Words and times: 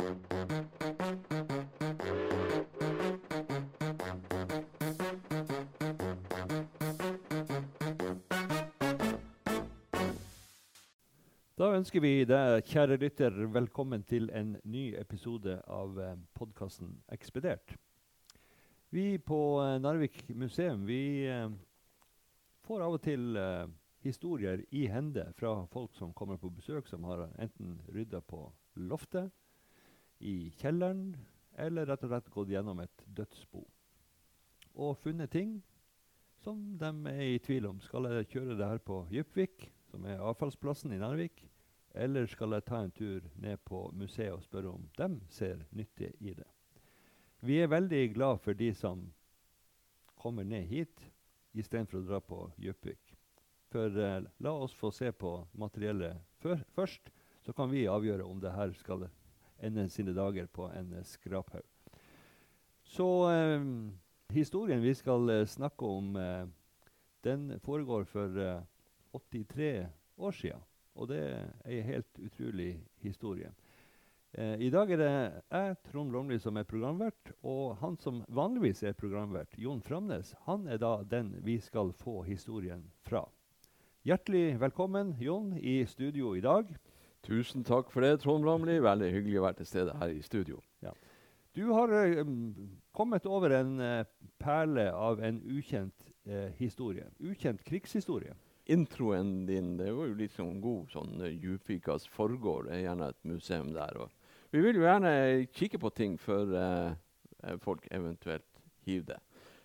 Da 0.00 0.06
ønsker 11.76 12.00
vi 12.00 12.24
deg, 12.24 12.62
kjære 12.64 12.96
lytter, 12.96 13.36
velkommen 13.52 14.00
til 14.08 14.30
en 14.32 14.54
ny 14.64 14.94
episode 14.96 15.58
av 15.68 16.00
eh, 16.00 16.16
podkasten 16.32 16.94
Ekspedert. 17.12 17.76
Vi 18.96 19.18
på 19.20 19.60
eh, 19.60 19.76
Narvik 19.84 20.22
museum 20.32 20.86
vi 20.88 21.28
eh, 21.28 21.52
får 22.64 22.86
av 22.86 22.96
og 22.96 23.04
til 23.04 23.36
historier 24.00 24.64
i 24.72 24.86
hende 24.88 25.28
fra 25.36 25.58
folk 25.68 25.92
som 26.00 26.16
kommer 26.16 26.40
på 26.40 26.48
besøk, 26.56 26.88
som 26.88 27.04
har 27.04 27.28
enten 27.36 27.76
rydda 27.92 28.24
på 28.24 28.46
loftet, 28.80 29.28
i 30.20 30.50
kjelleren, 30.60 31.14
eller 31.60 31.88
rett 31.88 32.04
og 32.04 32.12
slett 32.12 32.30
gått 32.34 32.52
gjennom 32.52 32.80
et 32.84 33.04
dødsbo. 33.06 33.64
Og 34.80 34.96
funnet 35.02 35.32
ting 35.32 35.58
som 36.44 36.60
de 36.78 36.90
er 37.10 37.22
i 37.34 37.40
tvil 37.42 37.68
om. 37.68 37.80
Skal 37.84 38.08
jeg 38.08 38.28
kjøre 38.32 38.56
det 38.56 38.68
her 38.68 38.82
på 38.84 39.02
Djupvik, 39.12 39.68
som 39.90 40.06
er 40.08 40.22
avfallsplassen 40.24 40.94
i 40.94 41.00
Narvik? 41.00 41.44
Eller 41.90 42.28
skal 42.30 42.54
jeg 42.54 42.66
ta 42.68 42.80
en 42.84 42.94
tur 42.94 43.24
ned 43.42 43.58
på 43.66 43.88
museet 43.98 44.32
og 44.32 44.44
spørre 44.44 44.70
om 44.76 44.86
de 44.96 45.08
ser 45.34 45.64
nytte 45.74 46.12
i 46.20 46.34
det? 46.38 46.46
Vi 47.40 47.56
er 47.58 47.72
veldig 47.72 48.02
glad 48.14 48.40
for 48.44 48.54
de 48.54 48.70
som 48.76 49.08
kommer 50.20 50.44
ned 50.44 50.68
hit 50.68 51.06
istedenfor 51.56 52.00
å 52.00 52.06
dra 52.06 52.20
på 52.20 52.42
Djupvik. 52.60 53.16
For 53.72 53.96
eh, 53.96 54.22
la 54.42 54.52
oss 54.52 54.74
få 54.76 54.90
se 54.94 55.10
på 55.12 55.32
materiellet 55.58 56.20
før, 56.42 56.62
først, 56.76 57.10
så 57.42 57.54
kan 57.56 57.70
vi 57.72 57.88
avgjøre 57.88 58.26
om 58.26 58.40
det 58.42 58.52
her 58.52 58.72
skal 58.78 59.06
ende 59.60 59.88
sine 59.92 60.14
dager 60.16 60.46
på 60.46 60.68
en 60.74 60.92
eh, 60.96 61.04
skraphaug. 61.04 61.66
Så 62.82 63.08
eh, 63.30 63.66
historien 64.34 64.82
vi 64.82 64.94
skal 64.94 65.30
eh, 65.30 65.46
snakke 65.46 65.86
om, 65.86 66.16
eh, 66.16 66.46
den 67.24 67.60
foregår 67.60 68.04
for 68.04 68.38
eh, 68.38 68.62
83 69.12 69.86
år 70.16 70.32
siden. 70.32 70.66
Og 70.94 71.08
det 71.08 71.20
er 71.22 71.50
ei 71.64 71.80
helt 71.86 72.18
utrolig 72.18 72.72
historie. 73.02 73.52
Eh, 74.32 74.60
I 74.66 74.70
dag 74.70 74.90
er 74.90 75.00
det 75.00 75.12
jeg, 75.50 75.76
Trond 75.90 76.12
Lomli, 76.12 76.38
som 76.38 76.58
er 76.58 76.68
programvert. 76.68 77.32
Og 77.42 77.76
han 77.80 77.96
som 77.98 78.22
vanligvis 78.28 78.82
er 78.86 78.98
programvert, 78.98 79.54
Jon 79.58 79.82
Framnes, 79.82 80.34
han 80.46 80.66
er 80.68 80.78
da 80.82 81.00
den 81.02 81.34
vi 81.46 81.58
skal 81.62 81.92
få 81.92 82.22
historien 82.28 82.84
fra. 83.06 83.24
Hjertelig 84.06 84.60
velkommen, 84.60 85.16
Jon, 85.20 85.52
i 85.58 85.82
studio 85.86 86.34
i 86.36 86.40
dag. 86.44 86.70
Tusen 87.26 87.64
takk 87.66 87.90
for 87.92 88.04
det, 88.04 88.20
Trond 88.22 88.44
Bramli. 88.44 88.78
Veldig 88.82 89.10
hyggelig 89.12 89.40
å 89.40 89.46
være 89.48 89.60
til 89.60 89.70
stede 89.70 89.96
her 90.00 90.12
i 90.12 90.22
studio. 90.24 90.60
Du 91.50 91.64
har 91.74 91.90
eh, 91.90 92.20
mm, 92.22 92.68
kommet 92.94 93.26
over 93.26 93.50
en 93.58 93.72
eh, 93.82 94.06
perle 94.38 94.86
av 94.94 95.18
en 95.26 95.40
ukjent 95.50 96.06
eh, 96.24 96.52
historie. 96.60 97.08
Ukjent 97.18 97.64
krigshistorie. 97.66 98.36
Introen 98.70 99.46
din 99.46 99.76
det 99.76 99.90
var 99.90 100.06
jo 100.06 100.14
litt 100.14 100.36
sånn 100.36 100.60
god 100.62 100.92
sånn 100.92 101.16
uh, 101.18 101.26
Djupvikas 101.26 102.06
forgård. 102.14 102.68
Er 102.70 102.84
gjerne 102.84 103.08
et 103.10 103.18
museum 103.26 103.72
der. 103.74 103.98
Og 103.98 104.54
vi 104.54 104.62
vil 104.62 104.78
jo 104.78 104.86
gjerne 104.86 105.12
kikke 105.54 105.80
på 105.82 105.90
ting 105.94 106.14
før 106.20 106.54
eh, 106.60 106.92
eh, 107.42 107.58
folk 107.62 107.88
eventuelt 107.90 108.46
hiver 108.86 109.16
det. 109.16 109.18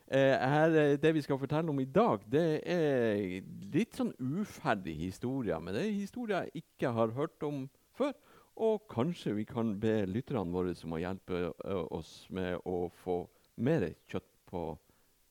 Eh, 0.07 0.37
her, 0.37 0.75
eh, 0.77 0.97
det 1.01 1.13
vi 1.15 1.23
skal 1.25 1.39
fortelle 1.41 1.69
om 1.69 1.79
i 1.81 1.87
dag, 1.89 2.21
det 2.29 2.61
er 2.61 3.41
litt 3.73 3.97
sånn 3.97 4.13
uferdig 4.19 4.93
historie. 4.99 5.57
Men 5.59 5.73
det 5.73 5.85
er 5.85 5.97
historier 5.97 6.45
jeg 6.45 6.65
ikke 6.65 6.93
har 6.93 7.15
hørt 7.17 7.45
om 7.47 7.65
før. 7.97 8.13
Og 8.55 8.85
kanskje 8.87 9.33
vi 9.35 9.43
kan 9.49 9.73
be 9.79 10.05
lytterne 10.07 10.53
våre 10.53 10.75
som 10.77 10.93
må 10.93 11.01
hjelpe 11.01 11.49
oss 11.91 12.27
med 12.31 12.61
å 12.63 12.85
få 13.03 13.25
mer 13.57 13.89
kjøtt 14.07 14.29
på 14.47 14.69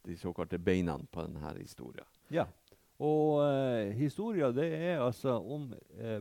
de 0.05 0.17
såkalte 0.21 0.59
beina 0.61 0.99
på 1.11 1.25
denne 1.25 1.55
historien. 1.57 2.07
Ja. 2.35 2.45
Og 3.03 3.41
eh, 3.47 3.95
historia 3.97 4.51
det 4.55 4.69
er 4.77 5.03
altså 5.03 5.39
om 5.39 5.71
eh, 5.99 6.21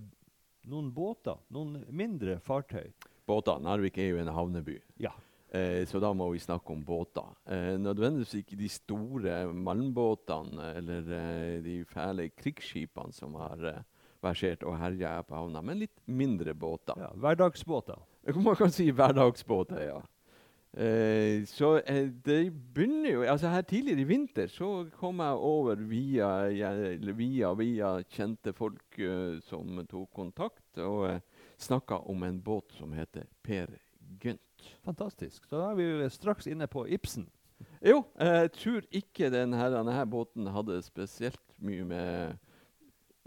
noen 0.69 0.89
båter. 0.93 1.41
Noen 1.53 1.83
mindre 1.91 2.39
fartøy. 2.43 2.93
Båter. 3.27 3.59
Narvik 3.63 3.99
er 3.99 4.13
jo 4.13 4.21
en 4.23 4.31
havneby. 4.33 4.79
Ja. 5.03 5.13
Eh, 5.53 5.83
så 5.85 5.99
da 6.01 6.09
må 6.17 6.31
vi 6.33 6.41
snakke 6.41 6.73
om 6.73 6.81
båter. 6.85 7.27
Eh, 7.45 7.75
nødvendigvis 7.77 8.39
ikke 8.39 8.57
de 8.57 8.69
store 8.73 9.35
malmbåtene 9.53 10.71
eller 10.79 11.11
eh, 11.13 11.59
de 11.61 11.75
fæle 11.85 12.31
krigsskipene 12.33 13.13
som 13.13 13.37
har 13.37 13.61
eh, 13.69 13.83
versert 14.23 14.65
og 14.65 14.79
herja 14.81 15.19
her 15.19 15.27
på 15.27 15.37
havna, 15.37 15.61
men 15.61 15.83
litt 15.83 16.01
mindre 16.09 16.55
båter. 16.57 16.97
ja. 16.97 17.11
Hverdagsbåter. 17.13 18.01
Man 18.47 18.57
kan 18.57 18.73
si 18.73 18.89
hverdagsbåter, 18.89 19.83
ja. 19.85 20.01
Eh, 20.73 21.45
så 21.45 21.75
eh, 21.85 22.09
det 22.25 22.49
begynner 22.73 23.11
jo 23.11 23.25
altså 23.29 23.51
Her 23.53 23.61
tidligere 23.61 24.01
i 24.01 24.07
vinter 24.09 24.47
så 24.49 24.87
kom 24.97 25.21
jeg 25.21 25.37
over 25.37 25.75
via, 25.85 26.31
via, 27.13 27.53
via 27.53 27.93
kjente 28.09 28.55
folk 28.57 28.97
som 29.45 29.85
tok 29.85 30.09
kontakt, 30.17 30.65
og 30.81 31.11
uh, 31.11 31.19
snakka 31.61 32.01
om 32.09 32.25
en 32.25 32.41
båt 32.41 32.73
som 32.73 32.97
heter 32.97 33.29
Per. 33.45 33.82
Fantastisk. 34.85 35.45
Så 35.49 35.59
da 35.59 35.71
er 35.71 35.79
vi 35.79 36.09
straks 36.13 36.47
inne 36.49 36.67
på 36.71 36.85
Ibsen. 36.87 37.27
Jo, 37.83 38.01
jeg 38.19 38.51
tror 38.57 38.87
ikke 38.91 39.29
denne, 39.31 39.69
denne 39.71 40.03
båten 40.09 40.49
hadde 40.51 40.81
spesielt 40.83 41.55
mye 41.63 41.85
med 41.87 42.35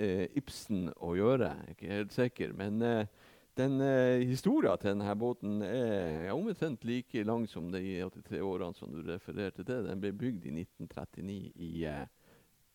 eh, 0.00 0.26
Ibsen 0.36 0.90
å 0.96 1.14
gjøre. 1.16 1.52
Jeg 1.52 1.66
er 1.66 1.76
ikke 1.76 1.94
helt 1.94 2.16
sikker. 2.16 2.54
Men 2.56 2.82
eh, 2.84 3.32
den 3.56 3.80
eh, 3.80 4.26
historien 4.28 4.76
til 4.80 4.92
denne 4.92 5.16
båten 5.16 5.62
er 5.64 6.32
omtrent 6.34 6.84
like 6.88 7.24
lang 7.24 7.46
som 7.48 7.70
de 7.72 7.82
83 8.04 8.42
årene 8.44 8.76
som 8.76 8.92
du 8.92 9.00
refererte 9.06 9.64
til. 9.64 9.84
Den 9.88 10.02
ble 10.02 10.12
bygd 10.12 10.48
i 10.48 10.56
1939 10.60 11.38
i 11.64 11.72
eh, 11.88 12.06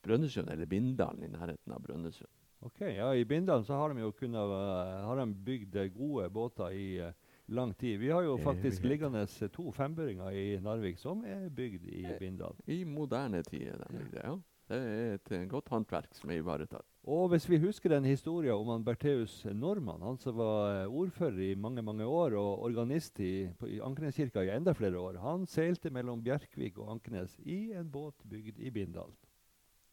Brønnøysund, 0.02 0.50
eller 0.50 0.66
Bindalen, 0.66 1.26
i 1.26 1.30
nærheten 1.30 1.74
av 1.76 1.84
Brønnøysund. 1.86 2.30
Ok, 2.62 2.82
ja, 2.82 3.10
I 3.16 3.26
Bindalen 3.26 3.66
så 3.66 3.78
har 3.78 3.90
de 3.90 4.04
jo 4.04 4.12
kunnet, 4.14 4.54
uh, 4.54 5.06
har 5.08 5.18
de 5.18 5.28
bygd 5.46 5.78
eh, 5.82 5.94
gode 5.94 6.28
båter 6.30 6.76
i 6.78 6.88
eh, 7.02 7.16
lang 7.52 7.74
tid. 7.74 8.00
Vi 8.00 8.10
har 8.10 8.24
jo 8.26 8.38
faktisk 8.42 8.84
liggende 8.88 9.26
to 9.52 9.72
fembøringer 9.76 10.32
i 10.36 10.46
Narvik 10.64 11.00
som 11.00 11.26
er 11.26 11.50
bygd 11.50 11.86
i 11.86 12.06
Eh. 12.06 12.18
Bindal. 12.20 12.56
I 12.68 12.84
moderne 12.84 13.44
tider. 13.44 13.86
den 13.92 14.10
Ja. 14.14 14.38
Det 14.72 14.78
er 14.80 15.14
et 15.18 15.32
eh, 15.36 15.48
godt 15.52 15.68
håndverk 15.68 16.14
som 16.16 16.30
er 16.32 16.40
ivaretatt. 16.40 16.86
Og 17.04 17.30
hvis 17.34 17.50
vi 17.50 17.58
husker 17.60 17.92
en 17.92 18.06
historie 18.06 18.54
om 18.54 18.70
han 18.72 18.86
Bertheus 18.86 19.46
Normann, 19.52 20.02
han 20.02 20.20
som 20.22 20.38
var 20.38 20.84
eh, 20.84 20.88
ordfører 20.88 21.40
i 21.52 21.56
mange 21.56 21.82
mange 21.82 22.06
år 22.06 22.38
og 22.40 22.64
organist 22.64 23.20
i, 23.20 23.50
i 23.68 23.80
Ankeneskirka 23.84 24.46
i 24.46 24.54
enda 24.56 24.72
flere 24.78 25.00
år, 25.00 25.20
han 25.20 25.44
seilte 25.50 25.92
mellom 25.92 26.24
Bjerkvik 26.24 26.78
og 26.78 26.92
Ankenes 26.96 27.36
i 27.44 27.74
en 27.74 27.90
båt 27.92 28.16
bygd 28.24 28.60
i 28.60 28.72
Bindal. 28.72 29.12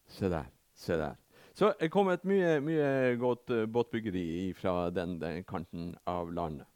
Se 0.07 0.29
der. 0.29 0.47
Se 0.73 0.93
der. 0.93 1.17
Så 1.53 1.73
det 1.79 1.91
kommet 1.91 2.23
mye, 2.23 2.59
mye 2.63 3.17
godt 3.19 3.51
uh, 3.51 3.65
båtbyggeri 3.67 4.53
fra 4.55 4.89
den, 4.95 5.17
den 5.19 5.43
kanten 5.43 5.91
av 6.07 6.31
landet. 6.31 6.69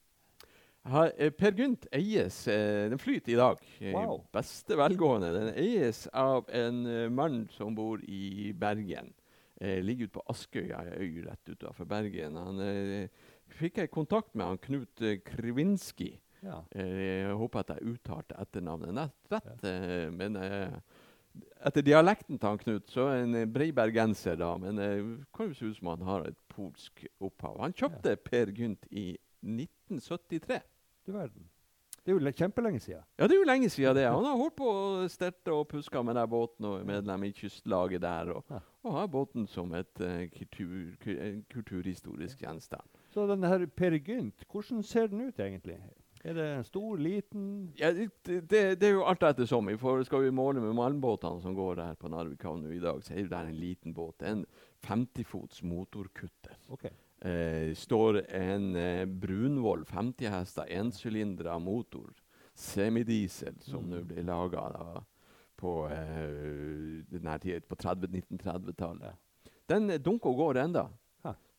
Eh, 0.86 1.30
per 1.32 1.54
Gynt 1.56 1.86
eies 1.96 2.42
eh, 2.52 2.90
Den 2.92 3.00
flyter 3.00 3.32
i 3.32 3.36
dag. 3.40 3.60
eh, 3.80 3.94
Wow. 3.96 4.26
Beste 4.36 4.76
velgående. 4.76 5.30
Den 5.34 5.54
eies 5.56 6.08
av 6.12 6.50
en 6.52 6.82
mann 7.16 7.46
som 7.56 7.76
bor 7.76 8.02
i 8.04 8.52
Bergen. 8.54 9.14
Eh, 9.62 9.80
ligger 9.84 10.10
ute 10.10 10.18
på 10.18 10.26
Askøya, 10.34 10.82
ei 10.92 11.06
øy 11.08 11.22
rett 11.28 11.54
utenfor 11.54 11.88
Bergen. 11.88 12.36
Han 12.36 12.60
eh, 12.60 13.08
fikk 13.48 13.78
jeg 13.80 13.92
kontakt 13.94 14.36
med 14.36 14.46
han 14.50 14.58
Knut 14.60 15.02
eh, 15.02 15.22
Krivinski. 15.24 16.18
Ja. 16.44 16.58
Jeg 16.76 17.32
håper 17.40 17.62
at 17.64 17.70
jeg 17.78 17.94
uttalte 17.94 18.36
etternavnet 18.36 18.92
nett 18.98 19.30
rett. 19.32 19.62
Ja. 19.64 20.10
Men 20.12 20.36
etter 21.64 21.86
dialekten 21.88 22.36
til 22.36 22.50
han 22.50 22.60
Knut, 22.60 22.90
så 22.92 23.06
er 23.14 23.22
han 23.22 23.38
en 23.40 23.54
brei 23.56 23.70
bergenser, 23.72 24.36
da. 24.42 24.50
Men 24.60 24.76
det 24.76 24.90
kan 25.32 25.48
jo 25.48 25.56
se 25.56 25.70
ut 25.72 25.78
som 25.80 25.94
han 25.94 26.04
har 26.10 26.28
et 26.28 26.42
polsk 26.52 27.06
opphav. 27.24 27.62
Han 27.64 27.72
kjøpte 27.80 28.18
Per 28.28 28.52
Gynt 28.52 28.84
i 28.92 29.14
1973. 29.40 30.60
Du 31.06 31.12
verden. 31.12 31.50
Det 32.04 32.12
er 32.12 32.18
jo 32.20 32.32
kjempelenge 32.36 32.80
siden. 32.84 33.04
Ja, 33.20 33.28
det 33.28 33.32
er 33.32 33.40
jo 33.40 33.48
lenge 33.48 33.70
siden 33.72 33.96
det. 33.96 34.04
Han 34.12 34.26
har 34.28 34.36
holdt 34.36 34.58
på 34.60 34.68
å 34.68 35.08
sterte 35.08 35.54
og 35.56 35.70
puska 35.72 36.02
med 36.04 36.18
den 36.20 36.28
båten 36.28 36.68
og 36.68 36.82
er 36.82 36.88
medlem 36.90 37.24
i 37.24 37.32
kystlaget 37.32 38.04
der. 38.04 38.34
Og, 38.36 38.52
og 38.84 38.98
har 38.98 39.08
båten 39.08 39.48
som 39.48 39.72
et 39.78 40.04
uh, 40.04 40.26
kultur, 40.36 40.98
kulturhistorisk 41.54 42.44
gjenstand. 42.44 42.84
Så 43.16 43.24
denne 43.30 43.48
her 43.48 43.64
Per 43.72 43.96
Gynt, 44.04 44.44
hvordan 44.52 44.84
ser 44.84 45.08
den 45.08 45.30
ut 45.30 45.40
egentlig? 45.40 45.78
Er 46.24 46.36
det 46.36 46.50
stor, 46.68 46.98
liten 47.00 47.72
Ja, 47.80 47.92
det, 47.92 48.10
det, 48.28 48.62
det 48.80 48.88
er 48.88 48.94
jo 48.98 49.08
alt 49.08 49.24
etter 49.28 49.48
som. 49.48 49.72
For 49.80 50.04
skal 50.08 50.24
vi 50.24 50.36
måle 50.36 50.64
med 50.64 50.76
malmbåtene 50.76 51.44
som 51.44 51.56
går 51.56 51.80
der 51.80 51.98
på 52.00 52.12
Narvik 52.12 52.44
havn 52.48 52.68
i 52.72 52.84
dag, 52.84 53.00
så 53.04 53.16
er 53.16 53.24
det 53.24 53.32
der 53.32 53.48
en 53.48 53.60
liten 53.60 53.96
båt. 53.96 54.24
En 54.28 54.46
50-fots 54.88 55.64
motorkutter. 55.68 56.60
Ok. 56.68 56.88
Eh, 57.24 57.72
står 57.80 58.22
en 58.36 58.76
eh, 58.76 59.06
Brunvoll 59.06 59.86
50 59.88 60.28
hester, 60.30 60.66
ensylindra 60.76 61.56
motor, 61.60 62.10
semidiesel, 62.54 63.56
som 63.64 63.84
Mm. 63.84 63.90
nå 63.90 64.04
blir 64.10 64.24
laga 64.28 65.04
på, 65.58 65.88
eh, 65.92 67.04
den 67.10 67.40
tiden, 67.40 67.62
på 67.68 67.76
30 67.76 68.08
1930-tallet. 68.12 69.16
Den 69.68 69.88
dunker 70.04 70.30
og 70.30 70.38
går 70.38 70.58
enda. 70.66 70.90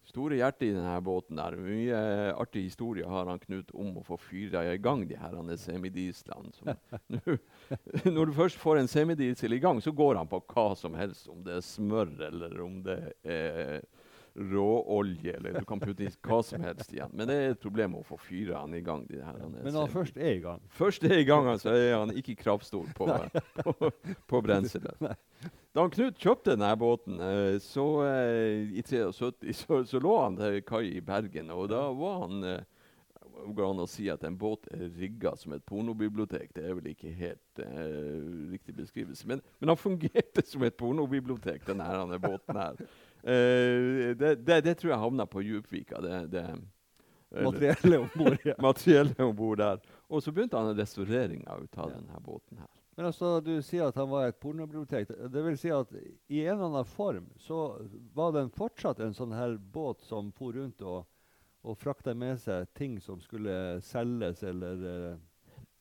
Store 0.05 0.37
hjerte 0.37 0.66
i 0.66 0.72
denne 0.75 1.00
båten. 1.00 1.37
der. 1.37 1.56
Mye 1.56 1.96
eh, 2.28 2.34
artig 2.37 2.64
historie 2.64 3.06
har 3.08 3.25
han 3.25 3.38
Knut 3.38 3.70
om 3.72 3.94
å 3.96 4.05
få 4.05 4.19
fyra 4.20 4.61
i 4.70 4.76
gang 4.76 5.06
de 5.08 5.16
her 5.16 5.32
semidieslene. 5.56 6.52
som- 6.52 6.76
Når 8.12 8.26
du 8.26 8.32
først 8.32 8.58
får 8.58 8.81
en 8.81 8.87
semidiesel 8.87 9.55
i 9.55 9.58
gang, 9.58 9.81
så 9.81 9.90
går 9.96 10.16
han 10.19 10.28
på 10.28 10.43
hva 10.44 10.76
som 10.76 10.93
helst. 10.93 11.26
Om 11.26 11.43
det 11.43 11.55
er 11.56 11.61
smør 11.64 12.20
eller 12.20 12.61
om 12.61 12.82
det 12.82 13.14
er 13.25 13.81
råolje, 14.35 15.37
eller 15.37 15.59
du 15.59 15.65
kan 15.69 15.81
putte 15.81 16.07
i 16.07 16.11
hva 16.27 16.41
som 16.43 16.63
helst 16.65 16.93
igjen. 16.93 17.13
Men 17.15 17.31
det 17.31 17.37
er 17.39 17.55
et 17.55 17.63
problem 17.63 17.99
å 17.99 18.05
få 18.07 18.19
fyra 18.19 18.65
han 18.65 18.75
i 18.75 18.83
gang. 18.85 19.05
de 19.07 19.21
her. 19.23 19.39
Men 19.55 19.71
når 19.71 19.87
han 19.87 19.93
først 19.93 20.17
er 20.19 20.33
i 20.35 20.43
gang 20.43 20.63
Først 20.75 21.05
er 21.07 21.19
i 21.21 21.27
gang, 21.29 21.51
så 21.61 21.75
er 21.75 21.95
han 21.97 22.15
ikke 22.17 22.37
kravstor 22.43 22.89
på, 22.97 23.09
på, 23.63 23.91
på 24.27 24.43
brenselet. 24.43 24.99
Da 25.75 25.89
Knut 25.91 26.19
kjøpte 26.23 26.55
denne 26.55 26.71
båten, 26.79 27.19
eh, 27.19 27.57
så 27.63 27.87
eh, 28.07 28.75
i 28.79 28.83
73, 28.83 29.11
så, 29.59 29.81
så 29.87 30.03
lå 30.03 30.15
han 30.21 30.39
til 30.39 30.61
kai 30.67 30.85
i 30.93 31.03
Bergen. 31.03 31.51
Og 31.55 31.67
da 31.73 31.89
var 31.95 32.21
han 32.27 32.47
eh, 32.47 32.63
går 33.53 33.71
an 33.71 33.83
å 33.83 33.89
si 33.91 34.07
at 34.13 34.25
en 34.27 34.37
båt 34.39 34.69
er 34.75 34.87
rigga 34.99 35.35
som 35.39 35.55
et 35.55 35.65
pornobibliotek. 35.67 36.53
Det 36.55 36.65
er 36.65 36.77
vel 36.79 36.91
ikke 36.93 37.13
helt 37.19 37.61
uh, 37.61 38.51
riktig 38.53 38.77
beskrivelse. 38.79 39.27
Men, 39.29 39.43
men 39.61 39.73
han 39.73 39.81
fungerte 39.81 40.45
som 40.47 40.65
et 40.65 40.77
pornobibliotek, 40.79 41.65
denne 41.67 41.89
denne 41.91 42.21
båten 42.23 42.61
her. 42.61 42.79
Eh, 43.25 44.12
det, 44.21 44.35
det, 44.44 44.61
det 44.67 44.75
tror 44.79 44.93
jeg 44.93 45.00
havna 45.00 45.26
på 45.26 45.43
Djupvika. 45.43 46.00
Det, 46.05 46.26
det, 46.35 46.44
materiellet 47.43 48.00
om 48.00 48.09
bord. 48.15 48.38
Ja. 48.44 48.55
materiellet 48.69 49.21
om 49.21 49.37
bord 49.37 49.59
der. 49.59 49.81
Og 50.09 50.23
så 50.23 50.32
begynte 50.32 50.61
han 50.61 50.76
restaureringa 50.76 51.56
ut 51.62 51.79
av 51.79 51.91
Ja. 51.91 51.97
denne 51.97 52.21
båten 52.21 52.61
her. 52.61 52.71
Men 52.97 53.09
altså, 53.09 53.41
du 53.43 53.56
sier 53.62 53.88
at 53.88 53.97
han 53.99 54.06
var 54.06 54.29
et 54.29 54.37
pornobibliotek. 54.38 55.09
Det 55.09 55.41
vil 55.43 55.56
si 55.59 55.73
at 55.75 55.91
i 56.31 56.44
en 56.44 56.53
eller 56.53 56.69
annen 56.69 56.87
form 56.87 57.25
så 57.43 57.81
var 58.15 58.31
den 58.37 58.53
fortsatt 58.55 59.00
en 59.03 59.17
sånn 59.17 59.35
her 59.35 59.56
båt 59.59 60.05
som 60.06 60.29
for 60.37 60.55
rundt 60.55 60.85
og, 60.87 61.03
og 61.67 61.75
frakta 61.81 62.15
med 62.15 62.38
seg 62.38 62.69
ting 62.79 63.00
som 63.03 63.19
skulle 63.25 63.81
selges 63.82 64.44
eller 64.47 64.85
eh, 64.93 65.17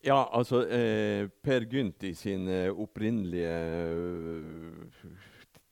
Ja, 0.04 0.24
altså 0.34 0.64
eh, 0.66 1.28
Per 1.40 1.68
Gynt 1.70 2.02
i 2.04 2.10
sin 2.18 2.48
eh, 2.50 2.66
opprinnelige 2.72 3.54
eh, 3.54 5.14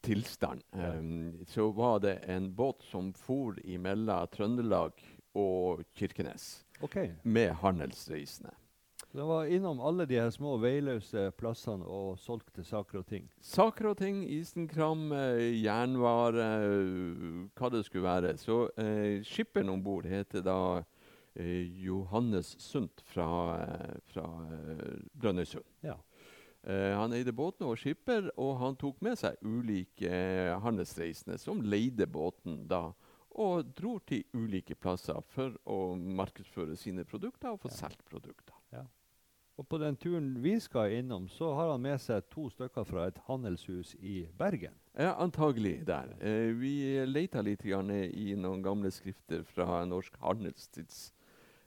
tilstand, 0.02 0.62
Ja. 0.72 0.94
eh, 0.94 1.46
så 1.46 1.70
var 1.72 2.00
det 2.00 2.16
en 2.28 2.50
båt 2.54 2.82
som 2.82 3.12
for 3.12 3.58
imellom 3.64 4.26
Trøndelag 4.32 4.92
og 5.34 5.84
Kirkenes 5.94 6.64
okay. 6.80 7.12
med 7.22 7.54
handelsreisende. 7.62 8.52
Den 9.12 9.26
var 9.28 9.44
innom 9.44 9.80
alle 9.80 10.06
de 10.08 10.16
her 10.16 10.30
små 10.32 10.54
veiløse 10.56 11.26
plassene 11.36 11.84
og 11.84 12.14
solgte 12.18 12.64
saker 12.64 13.02
og 13.02 13.06
ting. 13.10 13.26
Saker 13.44 13.90
og 13.90 13.98
ting, 13.98 14.22
isenkram, 14.24 15.10
eh, 15.12 15.50
jernvare, 15.60 16.46
eh, 16.64 17.42
hva 17.52 17.68
det 17.74 17.82
skulle 17.84 18.06
være. 18.06 18.36
Så 18.40 18.70
eh, 18.80 19.20
skipperen 19.22 19.68
om 19.68 19.82
bord 19.84 20.08
heter 20.08 20.40
da 20.40 20.56
eh, 21.36 21.68
Johannes 21.84 22.54
Sundt 22.58 23.04
fra, 23.04 23.28
eh, 23.66 23.98
fra 24.14 24.24
eh, 24.48 24.96
Brønnøysund. 25.12 25.68
Ja. 25.84 25.98
Eh, 26.64 26.92
han 26.94 27.12
eide 27.16 27.32
båten 27.34 27.66
og 27.66 27.78
skipper, 27.80 28.28
og 28.38 28.56
han 28.60 28.76
tok 28.78 29.00
med 29.02 29.18
seg 29.18 29.38
ulike 29.42 30.06
eh, 30.06 30.52
handelsreisende 30.62 31.38
som 31.42 31.62
leide 31.62 32.06
båten 32.06 32.68
da, 32.70 32.92
og 33.32 33.72
dro 33.74 33.96
til 34.06 34.22
ulike 34.36 34.76
plasser 34.78 35.18
for 35.32 35.56
å 35.66 35.94
markedsføre 35.96 36.76
sine 36.76 37.04
produkter 37.08 37.54
og 37.54 37.60
få 37.64 37.70
Ja. 37.72 37.78
solgt 37.82 38.04
produkter. 38.04 38.54
Og 39.60 39.66
på 39.68 39.76
den 39.78 39.96
turen 40.00 40.30
vi 40.42 40.54
skal 40.60 40.94
innom, 40.96 41.26
så 41.28 41.50
har 41.54 41.70
han 41.74 41.82
med 41.84 42.00
seg 42.00 42.22
to 42.32 42.46
stykker 42.48 42.86
fra 42.88 43.06
et 43.10 43.18
handelshus 43.26 43.94
i 44.00 44.26
Bergen. 44.38 44.72
Ja, 44.96 45.12
antagelig 45.20 45.84
der. 45.86 46.08
Eh, 46.20 46.52
vi 46.56 47.04
leita 47.06 47.42
litt 47.44 47.62
i 47.64 48.34
noen 48.34 48.62
gamle 48.62 48.90
skrifter 48.90 49.44
fra 49.44 49.84
Norsk 49.84 50.16
Handelstids 50.20 51.12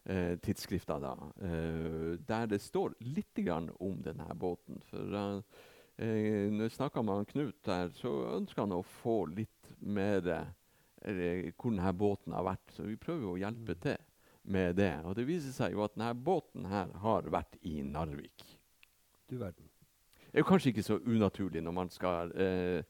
eh, 0.05 0.35
tidsskrifta, 0.39 0.99
da, 0.99 1.13
eh, 1.41 2.15
der 2.27 2.47
det 2.47 2.61
står 2.61 2.95
litt 3.01 3.35
grann 3.45 3.69
om 3.79 4.01
denne 4.05 4.27
båten. 4.35 4.81
For 4.89 5.15
eh, 5.21 5.39
eh, 5.97 6.49
når 6.51 6.67
jeg 6.69 6.77
snakka 6.77 7.03
med 7.05 7.27
Knut 7.31 7.61
der, 7.65 7.89
så 7.97 8.13
ønska 8.37 8.61
han 8.65 8.75
å 8.77 8.83
få 9.01 9.25
litt 9.33 9.71
mer 9.79 10.27
eh, 10.31 11.51
hvor 11.57 11.71
denne 11.71 11.93
båten 11.93 12.33
har 12.33 12.45
vært. 12.47 12.75
Så 12.75 12.87
vi 12.87 12.95
prøver 12.97 13.31
å 13.33 13.39
hjelpe 13.39 13.75
Mm. 13.75 13.81
til 13.81 13.97
med 14.45 14.75
det. 14.77 14.93
Og 15.05 15.15
det 15.15 15.25
viser 15.27 15.51
seg 15.51 15.73
jo 15.73 15.83
at 15.83 15.95
denne 15.95 16.13
båten 16.13 16.67
her 16.69 16.91
har 17.01 17.23
vært 17.33 17.57
i 17.65 17.81
Narvik. 17.81 18.43
Du 19.29 19.37
verden. 19.37 19.69
Det 20.31 20.41
er 20.41 20.43
jo 20.43 20.49
kanskje 20.49 20.69
ikke 20.73 20.83
så 20.83 20.99
unaturlig 20.99 21.63
når 21.63 21.73
man 21.73 21.89
skal 21.89 22.31
eh, 22.35 22.83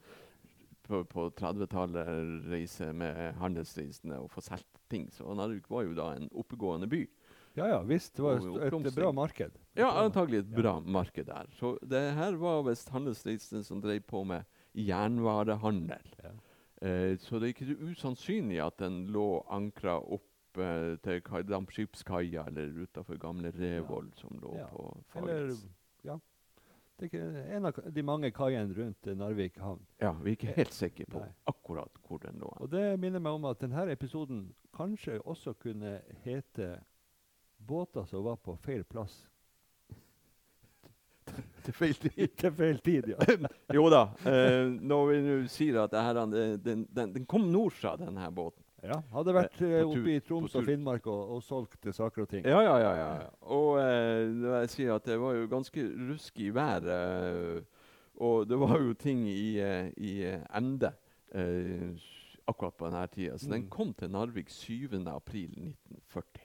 på, 0.85 1.01
på 1.09 1.27
30-tallet 1.39 2.07
reise 2.51 2.91
med 2.93 3.35
handelsreisende 3.41 4.19
og 4.21 4.29
få 4.31 4.41
solgt 4.45 4.81
ting. 4.89 5.07
Så 5.11 5.33
Narvik 5.35 5.67
var 5.69 5.83
jo 5.87 5.93
da 5.97 6.11
en 6.15 6.29
oppegående 6.31 6.87
by. 6.91 7.03
Ja 7.55 7.67
ja, 7.71 7.77
visst. 7.87 8.17
Det 8.17 8.23
var 8.25 8.41
et, 8.41 8.73
et 8.89 8.95
bra 8.97 9.11
marked. 9.15 9.53
Ja, 9.79 9.89
antagelig 10.03 10.41
et 10.43 10.49
Ja. 10.51 10.57
bra 10.61 10.73
marked 10.83 11.25
der. 11.29 11.47
Så 11.59 11.77
det 11.87 12.01
her 12.17 12.35
var 12.41 12.63
visst 12.67 12.89
handelsreisende 12.91 13.63
som 13.63 13.79
drev 13.81 14.01
på 14.03 14.23
med 14.27 14.43
jernvarehandel. 14.75 16.09
Ja. 16.23 16.31
Eh, 16.87 17.17
så 17.17 17.39
det 17.39 17.47
er 17.49 17.53
ikke 17.53 17.77
usannsynlig 17.91 18.59
at 18.65 18.77
den 18.81 19.05
lå 19.15 19.45
ankra 19.49 19.97
opp 19.99 20.59
eh, 20.59 20.95
til 21.03 21.21
kai- 21.23 21.45
dampskipskaia 21.47 22.43
eller 22.51 22.75
utafor 22.85 23.17
gamle 23.19 23.51
Revoll, 23.55 24.11
som 24.19 24.35
lå 24.41 24.57
Ja. 24.59 24.67
på 24.67 24.89
Fagernes. 25.13 25.65
ja. 26.03 26.19
Det 26.95 27.09
er 27.19 27.55
en 27.57 27.67
av 27.67 27.79
de 27.91 28.03
mange 28.07 28.29
kaiene 28.31 28.71
rundt 28.73 29.07
eh, 29.07 29.17
Narvik 29.19 29.57
havn. 29.59 29.81
Ja, 29.99 30.13
vi 30.23 30.31
er 30.31 30.37
ikke 30.37 30.55
helt 30.55 30.75
sikre 30.75 31.07
på 31.11 31.19
Nei. 31.19 31.31
akkurat 31.51 31.99
hvor 32.07 32.21
den 32.23 32.39
lå. 32.39 32.51
Og 32.63 32.69
det 32.71 32.85
minner 33.01 33.19
meg 33.23 33.35
om 33.35 33.47
at 33.49 33.59
denne 33.59 33.83
episoden 33.91 34.45
kanskje 34.75 35.19
også 35.23 35.53
kunne 35.59 35.99
hete 36.23 36.77
'Båter 37.65 38.05
som 38.05 38.23
var 38.23 38.35
på 38.35 38.55
feil 38.61 38.83
plass'. 38.83 39.25
Til 41.65 41.73
feil 41.73 41.95
tid. 41.97 42.27
Til 42.39 42.51
feil 42.53 42.79
tid, 42.79 43.07
ja. 43.15 43.47
Jo 43.77 43.87
da. 43.89 44.03
Eh, 44.29 44.67
når 44.69 45.07
vi 45.09 45.21
nå 45.25 45.37
sier 45.51 45.81
at 45.83 45.91
det 45.91 46.03
her, 46.05 46.19
den, 46.19 46.59
den, 46.63 46.85
den, 46.95 47.13
den 47.15 47.25
kom 47.25 47.49
nordfra, 47.51 47.95
denne 47.99 48.29
båten. 48.31 48.64
Ja. 48.87 48.97
Hadde 49.13 49.33
vært 49.35 49.61
Eh, 49.61 49.73
eh, 49.79 49.85
oppe 49.87 50.15
i 50.15 50.19
Troms 50.25 50.55
og. 50.55 50.65
Finnmark 50.67 51.07
og, 51.07 51.35
og 51.35 51.43
solgt 51.43 51.87
saker 51.95 52.21
og 52.25 52.29
ting. 52.29 52.45
Ja, 52.45 52.61
ja, 52.61 52.75
ja. 52.79 52.91
ja. 52.97 53.29
Og 53.55 53.79
eh, 53.81 54.61
jeg 54.61 54.69
sier 54.75 54.95
at 54.95 55.05
det 55.09 55.17
var 55.21 55.33
jo 55.37 55.47
ganske 55.51 55.85
ruskig 56.09 56.51
vær, 56.55 56.85
eh, 56.85 57.61
og 58.23 58.47
det 58.47 58.57
var 58.61 58.77
jo 58.79 58.93
ting 58.93 59.25
i, 59.27 59.57
eh, 59.59 59.89
i 59.97 60.13
ende 60.55 60.93
eh, 61.35 61.91
akkurat 62.47 62.77
på 62.77 62.85
denne 62.89 63.07
tida. 63.11 63.37
Så 63.37 63.49
den 63.49 63.63
Mm. 63.65 63.69
kom 63.69 63.93
til 63.93 64.09
Narvik 64.13 64.49
7. 64.49 65.07
april 65.09 65.49
1940. 65.49 66.41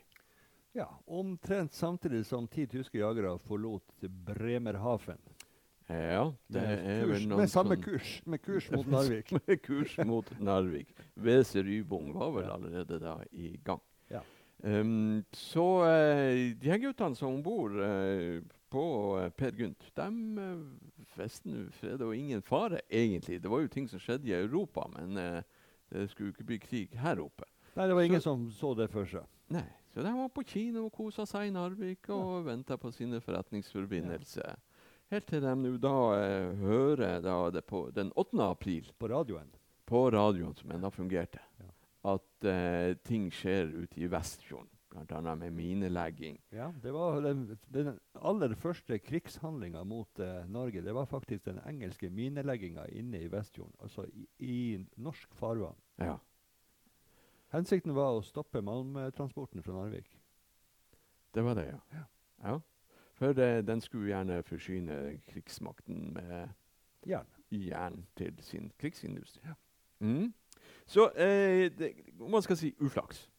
Ja, 0.74 0.86
Omtrent 1.06 1.72
samtidig 1.74 2.24
som 2.26 2.46
ti 2.46 2.64
tyske 2.66 2.98
jagere 2.98 3.36
forlot 3.42 3.82
Bremerhaven. 4.26 5.18
Ja, 5.90 6.26
det 6.52 6.60
er 6.62 7.06
vel 7.10 7.24
noen 7.26 7.40
med 7.42 7.50
samme 7.50 7.74
kurs, 7.82 8.20
med 8.30 8.38
kurs 8.46 8.68
mot 8.70 8.86
Narvik. 8.86 9.32
med 9.48 9.62
kurs 9.64 9.96
mot 10.06 10.28
Narvik. 10.38 10.92
WC 11.18 11.64
Rybung 11.66 12.12
var 12.14 12.30
vel 12.36 12.50
allerede 12.52 13.00
da 13.02 13.16
i 13.32 13.56
gang. 13.66 13.80
Ja. 14.10 14.20
Um, 14.62 15.24
så 15.34 15.64
eh, 15.88 16.52
de 16.60 16.70
her 16.70 16.78
guttene 16.82 17.16
som 17.18 17.34
om 17.38 17.42
bord 17.42 17.74
eh, 17.82 18.38
på 18.70 18.84
eh, 19.18 19.30
Per 19.34 19.56
Gynt, 19.58 19.88
de 19.96 20.06
uh, 20.38 21.10
visste 21.18 21.48
nå 21.50 21.64
fred 21.80 22.04
og 22.06 22.14
ingen 22.14 22.42
fare, 22.46 22.82
egentlig. 22.86 23.40
Det 23.42 23.50
var 23.50 23.64
jo 23.64 23.72
ting 23.72 23.88
som 23.90 23.98
skjedde 23.98 24.30
i 24.30 24.36
Europa, 24.36 24.84
men 24.94 25.16
det 25.90 26.06
skulle 26.12 26.30
ikke 26.30 26.46
bli 26.46 26.58
krig 26.62 26.94
her 27.02 27.18
oppe. 27.24 27.48
Nei, 27.74 27.86
det 27.90 27.96
var 27.98 28.06
ingen 28.06 28.20
Så- 28.22 28.30
som 28.30 28.46
så 28.54 28.74
det 28.78 28.90
for 28.92 29.08
seg. 29.10 29.26
Nei, 29.50 29.66
Så 29.90 30.04
de 30.06 30.12
var 30.14 30.28
på 30.30 30.44
kino 30.46 30.84
og 30.86 30.92
kosa 30.94 31.24
seg 31.26 31.48
i 31.48 31.50
Narvik 31.50 32.06
og 32.14 32.44
venta 32.46 32.76
på 32.78 32.92
sine 32.94 33.18
forretningsforbindelser. 33.20 34.54
Helt 35.10 35.26
til 35.26 35.42
de 35.42 35.54
nå 35.58 35.72
da 35.82 35.92
eh, 36.22 36.52
hører 36.60 37.20
da 37.24 37.36
det 37.50 37.64
på 37.66 37.88
den 37.94 38.12
8. 38.14 38.38
april 38.46 38.90
På 38.98 39.08
radioen. 39.10 39.48
på 39.90 40.04
radioen, 40.14 40.54
som 40.54 40.70
ennå 40.70 40.90
fungerte, 40.94 41.40
Ja. 41.58 41.70
at 42.14 42.44
eh, 42.46 42.94
ting 43.04 43.30
skjer 43.34 43.72
ute 43.82 43.98
i 44.00 44.06
Vestfjorden. 44.06 44.68
Bl.a. 44.90 45.34
med 45.38 45.52
minelegging. 45.54 46.38
Ja, 46.50 46.72
det 46.82 46.90
var 46.92 47.20
den, 47.22 47.44
den 47.70 47.92
aller 48.14 48.54
første 48.58 48.98
krigshandlinga 48.98 49.84
mot 49.86 50.18
eh, 50.18 50.46
Norge. 50.50 50.82
Det 50.82 50.94
var 50.94 51.06
faktisk 51.06 51.44
den 51.44 51.60
engelske 51.66 52.10
minelegginga 52.10 52.86
inne 52.98 53.20
i 53.22 53.28
Vestfjorden, 53.30 53.74
altså 53.82 54.06
i, 54.10 54.26
i 54.38 54.56
norsk 54.98 55.34
farvann. 55.38 55.78
Ja. 56.02 56.16
Hensikten 57.54 57.94
var 57.94 58.16
å 58.18 58.22
stoppe 58.26 58.62
malmtransporten 58.62 59.62
fra 59.62 59.74
Narvik. 59.78 60.10
Det 61.34 61.42
var 61.46 61.54
det, 61.58 61.68
ja. 61.70 61.78
Ja. 61.94 62.04
ja. 62.50 62.60
For 63.20 63.30
eh, 63.38 63.66
den 63.66 63.80
skulle 63.80 64.06
gjerne 64.06 64.42
forsyne 64.42 65.18
krigsmakten 65.28 66.12
med 66.14 66.48
Jern. 67.06 67.26
jern 67.52 68.06
til 68.16 68.38
sin 68.40 68.72
krigsindustri. 68.78 69.40
Mm. 69.98 70.34
Så 70.86 71.10
eh, 71.10 71.70
det, 71.78 71.92
man 72.30 72.42
skal 72.42 72.56
si 72.56 72.74
uflaks 72.80 73.30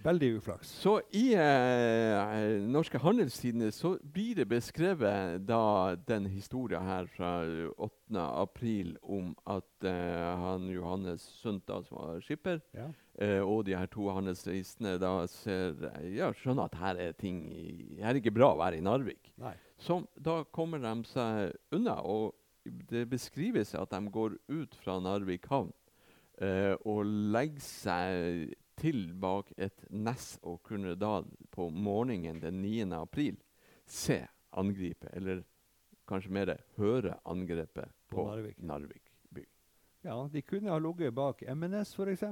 Veldig 0.00 0.30
uflaks. 0.38 0.68
Så 0.80 0.94
i 1.12 1.34
eh, 1.36 2.62
Norske 2.72 2.96
Handelstidene 3.02 3.68
så 3.74 3.94
blir 4.00 4.38
det 4.38 4.46
beskrevet 4.48 5.42
da 5.44 5.94
den 6.08 6.24
historien 6.32 6.86
her 6.88 7.08
fra 7.12 7.32
8. 7.76 8.22
april 8.40 8.94
om 9.02 9.34
at 9.44 9.84
eh, 9.84 10.30
han 10.40 10.70
Johannes 10.72 11.26
Sundt, 11.42 11.68
som 11.68 11.98
var 11.98 12.22
skipper, 12.24 12.62
Ja. 12.72 12.86
eh, 13.20 13.42
og 13.44 13.66
de 13.68 13.76
her 13.76 13.90
to 13.92 14.08
handelsreisende 14.08 14.94
da 15.02 15.26
ser, 15.28 15.76
ja, 16.16 16.30
skjønner 16.32 16.70
at 16.70 16.78
her 16.80 17.02
er 17.10 17.12
ting 17.20 17.42
i, 17.52 17.98
her 18.00 18.14
er 18.14 18.22
ikke 18.22 18.32
bra 18.38 18.54
å 18.54 18.60
være 18.62 18.80
i 18.80 18.86
Narvik. 18.86 19.34
Nei. 19.36 19.52
Så 19.80 20.00
da 20.16 20.42
kommer 20.52 20.80
de 20.80 20.94
seg 21.08 21.52
unna. 21.76 21.98
Og 22.04 22.32
det 22.64 23.04
beskrives 23.08 23.74
at 23.76 23.92
de 23.92 24.00
går 24.12 24.38
ut 24.48 24.74
fra 24.80 24.96
Narvik 25.00 25.46
havn 25.52 25.70
eh, 26.40 26.72
og 26.88 27.04
legger 27.04 27.60
seg 27.64 28.56
til 28.80 29.10
bak 29.20 29.52
et 29.60 29.84
nes 29.92 30.32
og 30.42 30.62
kunne 30.66 30.94
da 30.98 31.20
på 31.52 31.68
morgenen 31.70 32.40
den 32.42 32.62
9. 32.64 32.82
april 32.96 33.36
se 33.86 34.22
angripet, 34.56 35.10
eller 35.12 35.42
kanskje 36.08 36.32
mer 36.32 36.54
høre 36.78 37.14
angrepet 37.28 37.90
På 38.10 38.16
på, 38.16 38.26
Narvik. 38.30 38.58
Narvik. 38.58 39.02
by. 39.30 39.44
Ja, 40.04 40.16
de 40.32 40.42
kunne 40.42 40.70
ha 40.72 40.78
ligget 40.78 41.14
bak 41.14 41.42
Emmenes, 41.46 41.92
f.eks. 41.94 42.24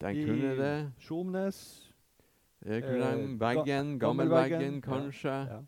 Den 0.00 0.16
I 0.16 0.24
kunne 0.26 0.56
det. 0.56 0.92
Skjomnes. 0.98 1.58
eh, 2.66 2.72
Veggen, 2.72 3.38
gammelveggen, 3.38 3.98
gammelveggen 4.00 4.74
ja, 4.74 4.80
kanskje. 4.80 5.30
Ja. 5.48 5.60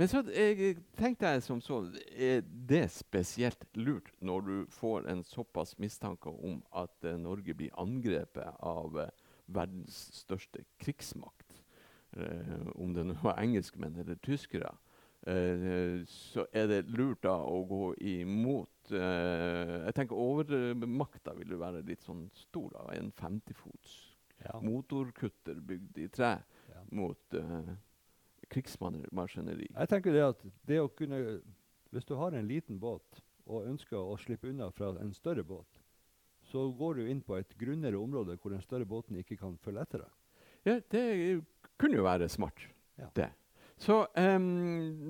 Men 0.00 0.08
så 0.08 0.22
jeg 0.32 0.78
tenkte 0.96 1.28
jeg 1.28 1.42
som 1.44 1.58
så 1.60 1.82
Er 2.16 2.40
det 2.40 2.86
spesielt 2.94 3.66
lurt 3.76 4.06
når 4.24 4.46
du 4.46 4.54
får 4.72 5.10
en 5.12 5.20
såpass 5.28 5.74
mistanke 5.76 6.32
om 6.32 6.62
at 6.72 7.04
uh, 7.04 7.18
Norge 7.20 7.52
blir 7.54 7.74
angrepet 7.76 8.56
av 8.64 8.96
uh, 8.96 9.10
verdens 9.44 9.98
største 10.16 10.64
krigsmakt? 10.80 11.58
Uh, 12.16 12.70
om 12.80 12.94
det 12.96 13.04
nå 13.10 13.18
var 13.20 13.42
engelskmenn 13.44 14.00
eller 14.00 14.16
tyskere. 14.24 14.72
eh, 15.26 16.00
så 16.08 16.46
er 16.52 16.66
det 16.66 16.88
lurt 16.88 17.20
da 17.22 17.34
å 17.44 17.58
gå 17.68 17.92
imot 18.00 18.88
eh, 18.96 19.84
Jeg 19.84 19.94
tenker 19.98 20.16
overmakta 20.16 21.34
vil 21.36 21.52
jo 21.52 21.58
være 21.60 21.82
litt 21.84 22.00
sånn 22.00 22.30
stor. 22.32 22.70
da, 22.72 22.86
En 22.96 23.12
50-fots 23.12 24.16
Ja. 24.46 24.56
motorkutter 24.64 25.60
bygd 25.60 25.98
i 25.98 26.08
tre 26.08 26.38
Ja. 26.72 26.80
mot 26.90 27.36
krigsmaskineri. 28.50 29.68
Jeg 29.72 29.90
tenker 29.90 30.14
det 30.14 30.24
at 30.26 30.44
det 30.68 30.80
å 30.82 30.90
kunne 30.92 31.40
Hvis 31.90 32.06
du 32.06 32.14
har 32.14 32.32
en 32.38 32.46
liten 32.46 32.78
båt 32.78 33.22
og 33.50 33.66
ønsker 33.66 33.98
å 33.98 34.14
slippe 34.20 34.46
unna 34.46 34.68
fra 34.70 34.92
en 35.02 35.10
større 35.14 35.42
båt, 35.42 35.80
så 36.46 36.68
går 36.78 37.00
du 37.00 37.08
inn 37.10 37.22
på 37.22 37.34
et 37.34 37.56
grunnere 37.58 37.98
område 37.98 38.36
hvor 38.38 38.54
den 38.54 38.62
større 38.62 38.86
båten 38.86 39.18
ikke 39.18 39.38
kan 39.40 39.56
følge 39.58 39.82
etter 39.82 40.04
deg. 40.04 40.12
Ja, 40.68 40.76
det 40.92 41.04
kunne 41.80 41.98
jo 41.98 42.06
være 42.06 42.28
smart, 42.28 42.62
Ja. 42.98 43.08
det. 43.14 43.30
Så 43.80 44.06
um, 44.12 44.46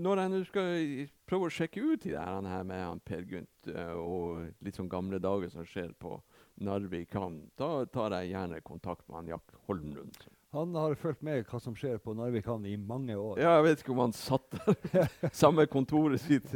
når 0.01 0.21
jeg 0.23 0.31
nå 0.31 0.41
skal 0.47 0.83
prøve 1.27 1.49
å 1.49 1.53
sjekke 1.53 1.83
ut 1.83 2.05
i 2.07 2.13
det 2.15 2.23
her, 2.23 2.41
med 2.63 2.79
han 2.79 3.01
Per 3.03 3.25
Gynt 3.27 3.71
uh, 3.75 3.97
og 3.99 4.45
litt 4.63 4.79
sånn 4.79 4.89
gamle 4.89 5.19
dager 5.19 5.51
som 5.51 5.67
skjer 5.67 5.91
på 5.99 6.21
Narvik 6.61 7.15
havn, 7.17 7.41
da 7.59 7.85
tar 7.93 8.15
jeg 8.19 8.33
gjerne 8.35 8.61
kontakt 8.67 9.07
med 9.09 9.17
han 9.23 9.31
Jack 9.35 9.55
Holmlund. 9.69 10.19
Han 10.53 10.75
har 10.75 10.97
fulgt 10.99 11.23
med 11.23 11.45
hva 11.47 11.61
som 11.63 11.77
skjer 11.79 12.01
på 12.03 12.13
Narvik 12.19 12.49
havn 12.51 12.65
i 12.67 12.75
mange 12.77 13.15
år. 13.17 13.39
Ja, 13.39 13.57
jeg 13.61 13.69
vet 13.69 13.85
ikke 13.85 13.95
om 13.95 14.03
han 14.03 14.15
satt 14.17 14.59
der 14.91 15.09
samme 15.43 15.67
kontoret 15.71 16.21
sitt 16.25 16.51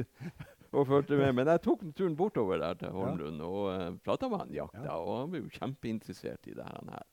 og 0.74 0.88
fulgte 0.90 1.14
med, 1.20 1.30
men 1.38 1.46
jeg 1.52 1.62
tok 1.62 1.84
turen 1.94 2.16
bortover 2.18 2.58
der 2.58 2.74
til 2.80 2.90
Holmlund 2.90 3.42
og 3.46 3.68
uh, 3.70 3.90
prata 4.02 4.26
med 4.28 4.40
han 4.42 4.54
Jack, 4.56 4.74
Ja. 4.74 4.88
da, 4.88 4.96
og 4.98 5.20
han 5.22 5.30
ble 5.30 5.44
jo 5.44 5.52
kjempeinteressert 5.54 6.48
i 6.50 6.56
det 6.58 6.66
her. 6.66 7.04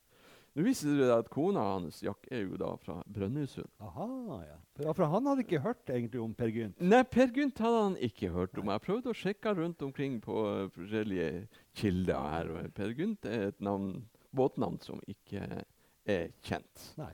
Nå 0.51 0.65
viser 0.65 0.97
det 0.97 1.05
seg 1.07 1.13
at 1.15 1.29
kona 1.31 1.61
hans, 1.63 2.01
Jack, 2.03 2.25
er 2.27 2.41
jo 2.43 2.57
da 2.59 2.73
fra 2.81 2.97
Brønnøysund. 3.07 3.69
Aha, 3.87 4.07
ja. 4.43 4.57
For, 4.81 5.05
han 5.07 5.29
hadde 5.29 5.45
ikke 5.45 5.61
hørt 5.63 5.91
egentlig 5.93 6.19
om 6.19 6.33
Per 6.35 6.51
Gynt. 6.51 6.81
Nei, 6.83 6.99
Per 7.07 7.31
Gynt 7.31 7.61
hadde 7.63 7.83
han 7.85 7.95
ikke 8.03 8.31
hørt 8.33 8.59
om. 8.59 8.71
Jeg 8.73 8.83
prøvde 8.83 9.13
å 9.13 9.15
sjekke 9.15 9.53
rundt 9.55 9.85
omkring 9.85 10.17
på 10.23 10.41
eh, 10.49 10.65
forskjellige 10.75 11.29
kilder 11.79 12.27
her. 12.33 12.51
og 12.51 12.73
Per 12.75 12.91
Gynt 12.97 13.29
er 13.31 13.47
et 13.53 13.63
navn, 13.63 13.93
båtnavn 14.35 14.81
som 14.83 14.99
ikke 15.07 15.45
er 16.09 16.33
kjent. 16.43 16.87
Nei. 16.99 17.13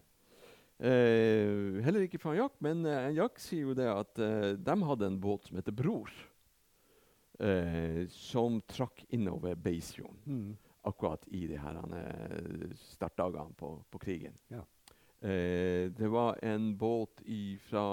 Eh, 0.77 1.77
heller 1.85 2.05
ikke 2.05 2.21
fra 2.21 2.33
Jack, 2.37 2.57
men 2.61 2.85
eh, 2.89 3.11
Jack 3.17 3.37
sier 3.41 3.69
jo 3.69 3.77
det 3.77 3.89
at 3.89 4.21
eh, 4.21 4.51
de 4.57 4.79
hadde 4.89 5.11
en 5.11 5.21
båt 5.21 5.45
som 5.49 5.61
heter 5.61 5.77
Bror. 5.77 6.09
Eh, 7.37 8.07
som 8.09 8.57
trakk 8.65 9.03
innover 9.13 9.53
Beisfjorden 9.61 10.17
Mm. 10.25 10.55
Akkurat 10.87 11.27
i 11.27 11.45
de 11.49 11.57
her 11.61 11.77
eh, 11.99 12.71
startdagene 12.95 13.53
på, 13.59 13.73
på 13.91 13.99
krigen. 14.01 14.33
Ja. 14.53 14.63
Eh, 15.21 15.89
det 15.97 16.09
var 16.13 16.39
en 16.45 16.71
båt 16.77 17.21
fra 17.69 17.85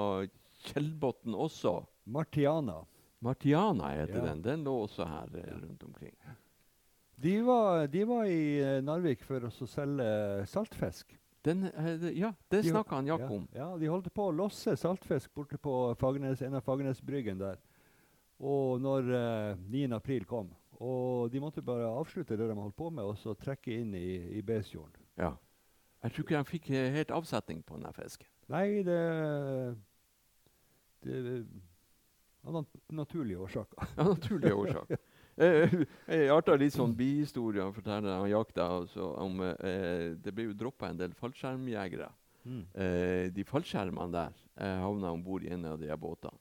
Kjellbotn 0.65 1.35
også. 1.35 1.83
Martiana. 2.05 2.83
Martiana 3.25 3.89
heter 3.97 4.19
Ja. 4.21 4.25
den. 4.31 4.43
Den 4.43 4.65
lå 4.65 4.75
også 4.87 5.05
her 5.09 5.29
eh, 5.41 5.53
rundt 5.63 5.83
omkring. 5.85 6.15
De 7.17 7.37
var, 7.47 7.87
de 7.87 8.05
var 8.05 8.25
i 8.27 8.59
eh, 8.61 8.81
Narvik 8.85 9.23
for 9.25 9.45
å 9.47 9.51
selge 9.71 10.09
saltfisk. 10.51 11.15
Den, 11.45 11.67
eh, 11.71 12.09
ja, 12.19 12.33
det 12.51 12.63
De- 12.65 12.71
snakka 12.73 12.97
han 12.99 13.07
Jack 13.07 13.21
ja, 13.21 13.31
om. 13.37 13.47
Ja, 13.55 13.69
de 13.79 13.87
holdt 13.93 14.11
på 14.15 14.29
å 14.29 14.35
losse 14.35 14.75
saltfisk 14.81 15.33
borte 15.37 15.57
på 15.61 15.95
Fagernes, 16.01 16.43
en 16.43 16.55
av 16.59 16.65
Fagernesbryggen 16.67 17.39
der. 17.41 17.61
Og 18.41 18.81
når 18.83 19.09
eh, 19.15 19.57
9. 19.71 19.93
april 19.97 20.25
kom, 20.29 20.49
og 20.85 21.33
de 21.33 21.41
måtte 21.43 21.63
bare 21.65 21.89
avslutte 21.89 22.37
det 22.37 22.49
de 22.51 22.57
holdt 22.59 22.77
på 22.77 22.91
med, 22.93 23.05
og 23.09 23.17
så 23.21 23.35
trekke 23.39 23.73
inn 23.81 23.95
i, 23.97 24.39
i 24.39 24.43
Besfjorden. 24.45 25.01
Ja. 25.21 25.33
Jeg 26.05 26.13
tror 26.13 26.27
ikke 26.27 26.37
de 26.41 26.51
fikk 26.51 26.71
eh, 26.77 26.91
helt 26.99 27.13
avsetning 27.17 27.63
på 27.65 27.79
den 27.81 27.97
fisken. 27.97 28.29
Nei, 28.53 28.83
det 28.85 28.99
Det 31.05 31.45
av 32.45 32.53
nat 32.53 32.75
naturlige 32.93 33.41
årsaker. 33.41 33.87
Av 34.01 34.09
naturlige 34.11 34.55
årsaker. 34.55 34.99
Eh, 35.37 35.73
Jeg 36.07 36.29
arta 36.31 36.55
litt 36.61 36.75
sånn 36.77 36.93
bihistorie 36.97 37.65
han 37.65 37.73
forteller 37.75 38.21
han 38.21 38.29
jakta 38.31 38.67
om 39.25 39.41
eh, 39.43 40.13
Det 40.21 40.31
ble 40.35 40.51
jo 40.51 40.59
droppa 40.61 40.91
en 40.93 41.01
del 41.01 41.17
fallskjermjegere. 41.19 42.11
Eh, 42.77 43.33
de 43.33 43.45
fallskjermene 43.49 44.13
der 44.13 44.35
eh, 44.61 44.77
havna 44.85 45.15
om 45.17 45.23
bord 45.25 45.47
i 45.47 45.53
en 45.57 45.65
av 45.73 45.81
de 45.81 45.89
båtene. 45.97 46.37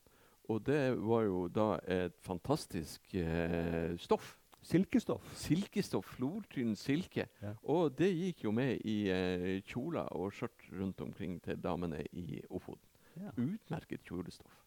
Og 0.52 0.64
det 0.68 0.82
var 1.00 1.28
jo 1.28 1.46
da 1.48 1.68
et 1.88 2.18
fantastisk 2.24 3.14
eh, 3.16 3.94
stoff. 4.02 4.34
Silkestoff. 4.64 5.24
Silkestoff. 5.36 6.08
Flortynn 6.16 6.76
silke. 6.80 7.28
Ja. 7.44 7.54
Og 7.64 7.96
det 8.00 8.12
gikk 8.12 8.46
jo 8.46 8.54
med 8.56 8.84
i 8.88 8.98
eh, 9.12 9.62
kjoler 9.68 10.08
og 10.16 10.34
skjørt 10.36 10.68
rundt 10.72 11.02
omkring 11.04 11.40
til 11.44 11.60
damene 11.60 12.04
i 12.12 12.42
Ofoten. 12.50 12.88
Ja. 13.20 13.32
Utmerket 13.38 14.04
kjolestoff. 14.08 14.60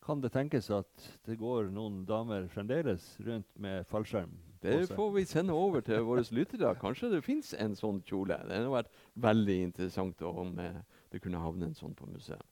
Kan 0.00 0.22
det 0.24 0.32
tenkes 0.32 0.70
at 0.72 1.08
det 1.28 1.36
går 1.38 1.68
noen 1.74 2.06
damer 2.08 2.46
fremdeles 2.48 3.12
rundt 3.20 3.50
med 3.60 3.84
fallskjerm? 3.90 4.32
Det 4.60 4.86
får 4.92 5.10
vi 5.12 5.24
sende 5.28 5.52
over 5.56 5.84
til 5.84 6.00
våre 6.04 6.24
lyttere. 6.36 6.72
Kanskje 6.80 7.12
det 7.14 7.20
fins 7.24 7.52
en 7.56 7.76
sånn 7.76 8.00
kjole. 8.08 8.36
Det 8.48 8.56
hadde 8.56 8.72
vært 8.72 8.96
veldig 9.20 9.58
interessant 9.68 10.24
om 10.24 10.56
eh, 10.60 10.80
det 11.12 11.20
kunne 11.24 11.40
havne 11.40 11.68
en 11.68 11.76
sånn 11.76 11.94
på 11.96 12.08
museet. 12.08 12.44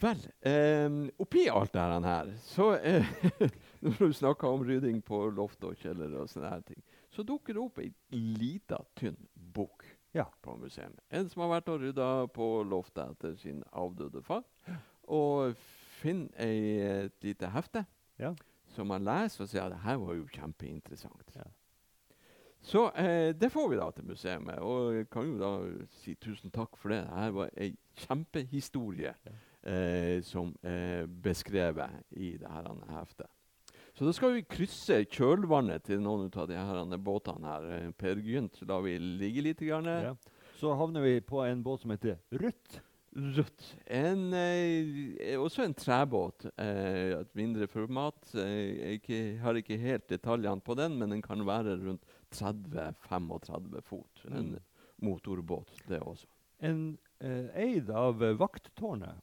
Vel, 0.00 0.22
eh, 0.48 0.88
oppi 1.20 1.42
alt 1.52 1.72
det 1.74 1.82
her, 2.06 2.30
så 2.48 2.70
eh, 2.80 3.04
Når 3.82 3.98
du 3.98 4.12
snakker 4.16 4.48
om 4.48 4.62
rydding 4.64 5.02
på 5.04 5.18
loft 5.36 5.64
og 5.68 5.74
kjeller 5.76 6.14
og 6.22 6.30
sånne 6.30 6.48
her 6.54 6.62
ting, 6.64 6.80
så 7.12 7.24
dukker 7.26 7.52
det 7.56 7.60
opp 7.60 7.80
ei 7.82 7.90
lita, 8.14 8.78
tynn 8.96 9.18
bok 9.34 9.84
Ja. 10.14 10.24
på 10.44 10.54
museet. 10.60 10.94
En 11.10 11.28
som 11.28 11.42
har 11.42 11.50
vært 11.58 11.68
og 11.72 11.80
rydda 11.82 12.08
på 12.32 12.46
loftet 12.68 13.10
etter 13.16 13.34
sin 13.40 13.62
avdøde 13.72 14.22
far, 14.24 14.44
og 15.08 15.56
finner 16.00 16.30
ei, 16.40 16.78
et 17.08 17.24
lite 17.26 17.50
hefte 17.52 17.84
Ja. 18.22 18.32
som 18.72 18.86
man 18.88 19.04
leser 19.04 19.44
og 19.44 19.50
sier 19.50 19.66
at 19.66 19.74
det 19.74 19.82
her 19.84 19.98
var 20.00 20.14
jo 20.16 20.24
kjempeinteressant. 20.32 21.36
Ja. 21.36 21.48
Så 22.62 22.86
eh, 22.94 23.32
det 23.34 23.50
får 23.52 23.68
vi 23.72 23.76
da 23.82 23.90
til 23.90 24.04
museet, 24.06 24.48
og 24.62 24.94
jeg 24.94 25.08
kan 25.10 25.26
jo 25.26 25.38
da 25.42 25.52
si 26.00 26.14
tusen 26.14 26.50
takk 26.54 26.76
for 26.78 26.94
det. 26.94 27.02
Dette 27.10 27.32
var 27.34 27.50
ei 27.58 27.74
kjempehistorie 28.06 29.12
Ja. 29.26 29.40
Eh, 29.64 30.20
som 30.22 30.54
er 30.62 31.06
beskrevet 31.06 32.02
i 32.16 32.36
dette 32.38 32.92
heftet. 32.92 33.30
Så 33.94 34.06
da 34.08 34.12
skal 34.16 34.32
vi 34.38 34.44
krysse 34.48 35.02
kjølvannet 35.12 35.82
til 35.84 36.00
noen 36.00 36.30
av 36.32 36.46
de 36.48 36.56
her 36.56 36.96
båtene 36.98 37.44
her. 37.50 37.66
Eh, 37.76 37.90
Per 37.92 38.16
Gynt 38.24 38.62
lar 38.68 38.80
vi 38.86 38.96
ligge 38.98 39.42
litt. 39.44 39.60
Grann. 39.60 39.84
Ja. 39.84 40.14
Så 40.58 40.72
havner 40.78 41.02
vi 41.04 41.20
på 41.20 41.42
en 41.44 41.62
båt 41.62 41.82
som 41.82 41.90
heter 41.92 42.18
Rødt. 42.32 42.80
Rødt. 43.12 43.66
En, 43.92 44.32
eh, 44.32 45.36
også 45.36 45.66
en 45.66 45.74
trebåt. 45.76 46.46
Eh, 46.56 47.18
et 47.20 47.34
mindre 47.36 47.66
format. 47.68 48.16
Eh, 48.34 48.78
jeg 48.78 49.00
ikke, 49.02 49.18
har 49.42 49.54
ikke 49.60 49.76
helt 49.78 50.08
detaljene 50.08 50.64
på 50.64 50.74
den, 50.74 50.96
men 50.98 51.10
den 51.10 51.20
kan 51.22 51.44
være 51.44 51.76
rundt 51.84 52.02
30-35 52.32 53.82
fot. 53.84 54.24
En 54.30 54.52
Mm. 54.54 54.60
motorbåt, 55.02 55.68
det 55.88 56.00
også. 56.00 56.26
En 56.60 56.98
eh, 57.20 57.48
eid 57.54 57.90
av 57.90 58.22
eh, 58.22 58.32
Vakttårnet. 58.38 59.20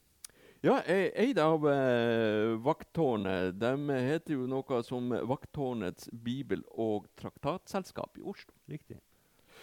Ja, 0.62 0.82
eid 0.84 1.40
av 1.40 1.70
eh, 1.72 2.58
Vakttårnet. 2.60 3.60
De 3.60 3.90
heter 3.90 4.34
jo 4.34 4.48
noe 4.52 4.82
som 4.84 5.08
Vakttårnets 5.08 6.10
bibel- 6.12 6.66
og 6.76 7.08
traktatselskap 7.16 8.20
i 8.20 8.26
Oslo. 8.28 8.52
Riktig. 8.68 8.98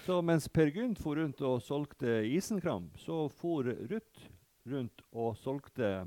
Så 0.07 0.23
mens 0.25 0.49
Per 0.49 0.73
Gynt 0.73 1.03
for 1.03 1.21
rundt 1.21 1.43
og 1.45 1.61
solgte 1.61 2.23
isenkram, 2.25 2.89
så 2.97 3.27
for 3.29 3.69
Ruth 3.69 4.31
rundt 4.65 5.05
og 5.13 5.37
solgte 5.37 6.07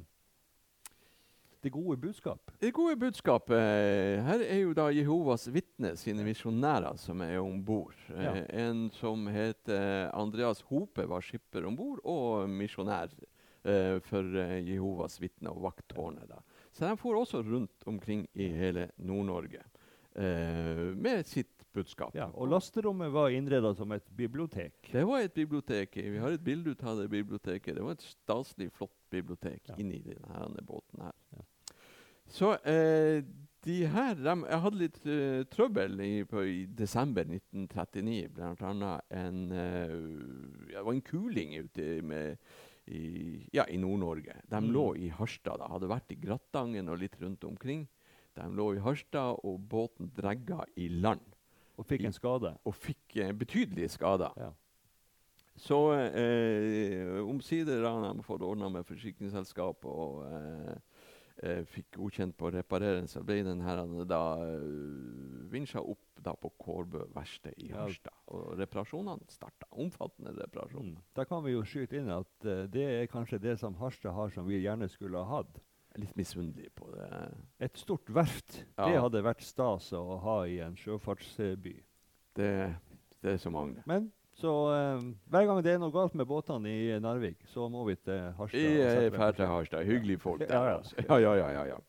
det 1.61 1.69
gode 1.75 1.99
budskap. 2.01 2.49
Det 2.57 2.73
gode 2.73 2.95
budskapet 2.97 3.59
eh, 3.59 4.25
Her 4.25 4.41
er 4.41 4.61
jo 4.63 4.73
da 4.73 4.89
Jehovas 4.95 5.49
vitne 5.53 5.93
sine 5.99 6.25
misjonærer 6.25 6.97
som 6.97 7.21
er 7.21 7.37
om 7.43 7.61
bord. 7.61 7.97
Ja. 8.09 8.39
Eh, 8.39 8.45
en 8.65 8.87
som 8.97 9.29
heter 9.29 10.09
Andreas 10.17 10.65
Hope, 10.71 11.05
var 11.05 11.21
skipper 11.21 11.69
om 11.69 11.77
bord 11.77 12.01
og 12.07 12.49
misjonær 12.49 13.13
for 14.05 14.37
eh, 14.39 14.59
Jehovas 14.69 15.19
vitner 15.21 15.51
og 15.51 15.63
vakttårnet. 15.67 16.29
da. 16.29 16.41
Så 16.71 16.87
de 16.87 16.97
for 16.97 17.19
også 17.19 17.41
rundt 17.43 17.87
omkring 17.89 18.27
i 18.33 18.47
hele 18.55 18.89
Nord-Norge 18.97 19.63
eh, 20.15 20.85
med 20.95 21.27
sitt 21.27 21.65
budskap. 21.73 22.15
Ja, 22.15 22.29
og 22.33 22.49
lasterommet 22.49 23.11
var 23.13 23.29
innreda 23.29 23.73
som 23.75 23.91
et 23.91 24.07
bibliotek. 24.17 24.89
Det 24.91 25.05
var 25.07 25.25
et 25.25 25.33
bibliotek. 25.33 25.95
Vi 25.95 26.17
har 26.17 26.33
et 26.33 26.43
bilde 26.43 26.75
av 26.83 26.97
det 27.01 27.09
biblioteket. 27.09 27.75
Det 27.75 27.83
var 27.83 27.97
et 27.97 28.07
staselig 28.07 28.71
flott 28.73 28.95
bibliotek 29.11 29.69
Ja. 29.69 29.75
inni 29.77 30.01
denne 30.05 30.65
båten 30.65 31.01
her. 31.01 31.15
Ja. 31.35 31.45
Så 32.29 32.53
eh, 32.63 33.23
de 33.65 33.85
her 33.91 34.15
de, 34.15 34.33
Jeg 34.47 34.61
hadde 34.63 34.79
litt 34.79 34.99
uh, 35.05 35.43
trøbbel 35.51 35.99
i, 35.99 36.23
på, 36.23 36.43
i 36.47 36.65
desember 36.65 37.27
1939. 37.27 38.29
Blant 38.35 38.61
annet 38.63 39.15
en 39.19 39.41
uh, 39.51 40.69
Det 40.69 40.83
var 40.85 40.93
en 40.93 41.01
kuling 41.01 41.57
ute 41.65 42.01
med, 42.01 42.37
i, 42.89 43.47
ja, 43.53 43.65
i 43.69 43.77
Nord-Norge. 43.77 44.33
De 44.49 44.55
Mm. 44.61 44.71
lå 44.73 44.95
i 44.97 45.09
Harstad. 45.09 45.57
De 45.59 45.67
Hadde 45.69 45.87
vært 45.89 46.11
i 46.11 46.15
Grattangen 46.19 46.89
og 46.89 46.97
litt 46.99 47.15
rundt 47.21 47.43
omkring. 47.43 47.87
De 48.35 48.41
lå 48.55 48.75
i 48.75 48.79
Harstad, 48.79 49.39
og 49.43 49.59
båten 49.69 50.11
dregga 50.15 50.63
i 50.77 50.87
land 50.89 51.21
Og 51.77 51.85
fikk 51.85 52.05
en 52.05 52.13
skade. 52.13 52.57
og 52.65 52.73
fikk 52.75 53.15
eh, 53.17 53.31
betydelige 53.31 53.89
skader. 53.89 54.33
Ja. 54.37 54.51
Så 55.59 55.91
eh, 55.93 57.19
omsider 57.23 57.83
har 57.83 58.13
de 58.13 58.23
fått 58.23 58.41
ordna 58.41 58.69
med 58.69 58.85
forsikringsselskap 58.87 59.83
og 59.85 60.23
eh, 60.31 60.71
eh, 60.71 60.77
fikk 61.71 61.93
godkjent 61.95 62.35
på 62.37 62.49
å 62.49 62.53
reparere 62.53 62.99
den, 62.99 63.07
så 63.07 63.21
ble 63.23 63.39
den 63.47 63.61
her 63.63 63.79
eh, 63.85 64.01
da 64.09 64.21
uh, 64.41 65.45
vinsja 65.51 65.79
opp 65.79 66.19
da 66.19 66.33
på 66.35 66.51
Kårbø 66.59 67.05
verksted 67.15 67.55
i. 67.63 67.69
Harstad. 67.71 68.15
Og 68.35 68.57
reparasjonene 68.59 69.31
starta. 69.31 69.69
Omfattende 69.79 70.33
reparasjoner. 70.35 70.97
Mm. 70.97 71.07
Da 71.15 71.23
kan 71.29 71.45
vi 71.45 71.55
jo 71.55 71.63
skyte 71.63 72.01
inn 72.01 72.11
at 72.11 72.31
uh, 72.47 72.65
det 72.71 72.85
er 72.97 73.11
kanskje 73.11 73.39
det 73.43 73.55
som 73.61 73.77
Harstad 73.79 74.17
har 74.17 74.35
som 74.35 74.47
vi 74.49 74.59
gjerne 74.59 74.89
skulle 74.91 75.23
ha 75.23 75.39
hatt. 75.39 75.61
Litt 75.99 76.13
misunnelig 76.19 76.69
på 76.77 76.91
det. 76.93 77.07
Et 77.65 77.79
stort 77.79 78.11
verft. 78.13 78.59
Ja. 78.75 78.85
Det 78.85 78.99
hadde 79.07 79.23
vært 79.25 79.41
stas 79.43 79.89
å 79.97 80.19
ha 80.21 80.37
i 80.47 80.59
en 80.63 80.77
sjøfartsby. 80.77 81.73
Det, 82.37 82.51
det 83.23 83.33
er 83.33 83.41
så 83.41 83.51
mange. 83.51 83.81
Men 83.89 84.11
så 84.39 84.53
eh, 84.73 85.07
hver 85.31 85.47
gang 85.49 85.61
det 85.65 85.73
er 85.73 85.81
noe 85.81 85.93
galt 85.93 86.15
med 86.17 86.27
båtene 86.29 86.71
i 86.71 86.99
Narvik, 87.03 87.41
så 87.51 87.67
må 87.71 87.83
vi 87.87 87.97
til 87.99 88.29
Harstad. 88.37 88.59
Jeg 88.79 89.13
fæl 89.13 89.33
til. 89.35 89.49
Harstad. 89.51 89.87
Hyggelige 89.87 90.21
folk 90.23 90.41
der. 90.45 90.53
Ja, 90.55 90.63
ja. 90.69 90.77
altså. 90.77 90.95
ja, 91.03 91.17
ja, 91.19 91.33
ja, 91.39 91.49
ja, 91.57 91.65
ja. 91.73 91.79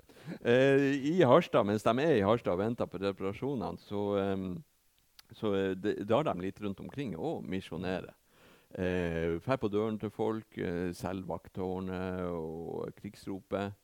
Eh, 0.43 0.87
I 1.13 1.21
Harstad, 1.23 1.67
mens 1.67 1.87
de 1.87 1.95
er 2.03 2.17
i 2.19 2.25
Harstad 2.27 2.57
og 2.57 2.63
venter 2.63 2.91
på 2.91 3.01
reparasjonene, 3.03 3.79
så, 3.83 4.03
um, 4.35 4.49
så 5.39 5.55
eh, 5.55 5.75
de, 5.79 5.95
drar 6.09 6.27
de 6.27 6.35
litt 6.43 6.61
rundt 6.63 6.83
omkring 6.83 7.15
og 7.19 7.45
misjonerer. 7.47 8.15
Eh, 8.79 9.39
Drar 9.43 9.59
på 9.59 9.71
døren 9.71 9.99
til 9.99 10.11
folk, 10.15 10.59
eh, 10.59 10.91
selger 10.95 11.27
vakttårnet 11.31 12.27
og 12.31 12.91
krigsropet. 12.99 13.79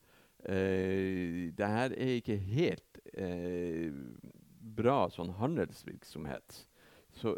Eh, 0.46 1.50
det 1.56 1.70
her 1.72 1.94
er 1.96 2.16
ikke 2.20 2.36
helt 2.38 3.00
eh, 3.14 3.90
bra 4.76 5.06
sånn 5.10 5.34
handelsvirksomhet. 5.40 6.64
Så 7.16 7.34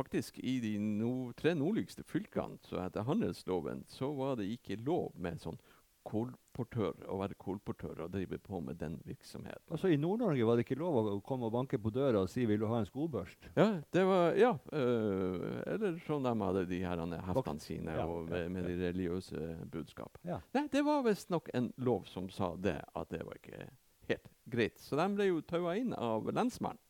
faktisk 0.00 0.38
i 0.42 0.58
de 0.60 0.76
no, 0.80 1.32
tre 1.36 1.54
nordligste 1.58 2.04
fylkene, 2.08 2.58
så 2.64 2.80
etter 2.86 3.04
handelsloven, 3.08 3.84
så 3.88 4.12
var 4.16 4.40
det 4.40 4.48
ikke 4.54 4.80
lov 4.80 5.12
med 5.20 5.40
sånn 5.42 5.60
kolportør, 6.06 7.02
å 7.12 7.18
være 7.20 7.36
kolportør 7.40 8.04
og 8.06 8.12
drive 8.14 8.38
på 8.40 8.60
med 8.64 8.78
den 8.80 8.96
virksomheten. 9.04 9.66
Altså 9.68 9.90
I 9.92 9.98
Nord-Norge 10.00 10.46
var 10.48 10.56
det 10.56 10.64
ikke 10.64 10.78
lov 10.80 10.96
å 11.12 11.18
komme 11.24 11.50
og 11.50 11.54
banke 11.54 11.78
på 11.78 11.92
døra 11.92 12.22
og 12.24 12.30
si 12.32 12.46
'vil 12.46 12.62
du 12.62 12.66
ha 12.70 12.78
en 12.80 12.88
skobørst'? 12.88 13.50
Ja, 13.56 13.82
det 13.92 14.04
var, 14.08 14.32
ja 14.34 14.54
øh, 14.72 15.62
eller 15.66 16.00
sånn 16.06 16.24
de 16.24 16.34
hadde 16.40 16.64
de 16.66 16.80
her 16.80 17.04
heftene 17.28 17.60
sine 17.60 17.96
Ja, 17.96 18.06
og 18.06 18.30
med, 18.30 18.50
med 18.50 18.64
de 18.64 18.78
religiøse 18.80 19.68
budskap. 19.70 20.18
Ja. 20.24 20.40
Nei, 20.54 20.66
det 20.72 20.84
var 20.84 21.04
visstnok 21.04 21.50
en 21.54 21.72
lov 21.76 22.08
som 22.08 22.30
sa 22.30 22.54
det, 22.56 22.80
at 22.94 23.10
det 23.10 23.24
var 23.26 23.36
ikke 23.36 23.68
helt 24.08 24.32
greit. 24.44 24.80
Så 24.80 24.96
de 24.96 25.08
ble 25.14 25.28
jo 25.30 25.40
taua 25.42 25.76
inn 25.76 25.92
av 25.94 26.32
lensmannen. 26.32 26.80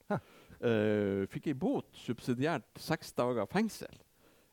Uh, 0.60 1.24
fikk 1.32 1.50
ei 1.50 1.56
bot, 1.56 1.88
subsidiært 1.96 2.66
seks 2.76 3.14
dager 3.16 3.48
fengsel. 3.48 4.00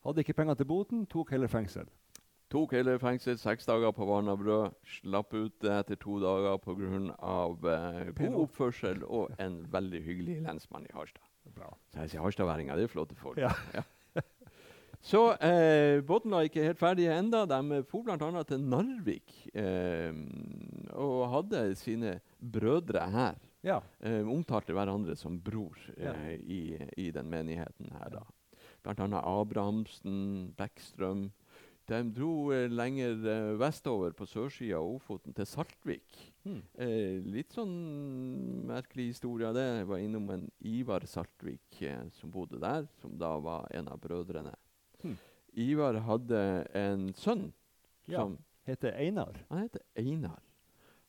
Hadde 0.07 0.23
ikke 0.23 0.37
penger 0.37 0.55
til 0.55 0.69
boten, 0.69 1.05
tok 1.11 1.33
heller 1.35 1.51
fengsel. 1.51 1.89
Tok 2.47 2.77
hele 2.77 2.93
fengsel, 3.01 3.35
seks 3.41 3.67
dager 3.67 3.91
på 3.91 4.05
vann 4.07 4.31
og 4.31 4.39
brød. 4.39 4.75
Slapp 4.87 5.33
ut 5.35 5.67
etter 5.67 5.99
to 5.99 6.15
dager 6.23 6.55
pga. 6.63 7.01
Pen 8.15 8.31
god 8.31 8.45
oppførsel 8.45 9.03
og 9.03 9.35
en 9.43 9.59
veldig 9.75 10.03
hyggelig 10.05 10.39
lensmann 10.45 10.87
i 10.87 10.95
Harstad. 10.95 11.25
Bra. 11.55 11.73
Så 11.91 12.03
jeg 12.03 12.13
sier 12.13 12.23
harstadværinger, 12.23 12.75
det 12.75 12.87
er 12.87 12.91
flotte 12.91 13.15
folk. 13.19 13.39
Ja. 13.39 13.83
Så 15.03 15.21
eh, 15.43 16.01
båten 16.03 16.33
var 16.33 16.47
ikke 16.47 16.65
helt 16.65 16.79
ferdig 16.79 17.05
enda. 17.13 17.45
De 17.47 17.83
for 17.87 18.03
bl.a. 18.03 18.43
til 18.47 18.63
Narvik 18.63 19.35
eh, 19.53 20.15
og 20.91 21.27
hadde 21.35 21.61
sine 21.79 22.17
brødre 22.39 23.05
her. 23.13 23.37
Ja. 23.67 23.81
Eh, 23.99 24.23
omtalte 24.31 24.73
hverandre 24.75 25.15
som 25.19 25.39
bror 25.43 25.75
eh, 25.97 26.35
i, 26.39 26.61
i 26.97 27.09
den 27.11 27.27
menigheten 27.31 27.91
her. 27.97 28.13
da. 28.21 28.23
Blant 28.85 29.01
annet 29.03 29.25
Abrahamsen, 29.27 30.53
Bekkstrøm. 30.57 31.27
De 31.87 31.99
dro 32.11 32.51
eh, 32.55 32.65
lenger 32.71 33.13
eh, 33.31 33.53
vestover 33.59 34.11
på 34.15 34.25
sørsida 34.27 34.79
av 34.79 34.87
Ofoten, 34.97 35.35
til 35.35 35.47
Saltvik. 35.47 36.17
Hmm. 36.47 36.61
Eh, 36.79 37.19
litt 37.27 37.55
sånn 37.55 37.75
merkelig 38.67 39.09
historie 39.13 39.47
av 39.49 39.55
det. 39.55 39.65
Jeg 39.81 39.87
var 39.91 40.03
innom 40.03 40.27
en 40.35 40.45
Ivar 40.67 41.03
Saltvik 41.07 41.81
eh, 41.87 42.03
som 42.19 42.31
bodde 42.31 42.59
der, 42.63 42.87
som 43.01 43.15
da 43.19 43.33
var 43.43 43.67
en 43.75 43.87
av 43.91 43.99
brødrene. 44.03 44.55
Hmm. 45.03 45.15
Ivar 45.57 45.99
hadde 46.07 46.41
en 46.77 47.09
sønn 47.17 47.49
Ja. 48.07 48.21
som 48.23 48.37
Heter 48.67 48.91
Einar. 48.99 49.35
Han 49.49 49.61
heter 49.63 49.81
Einar. 49.95 50.41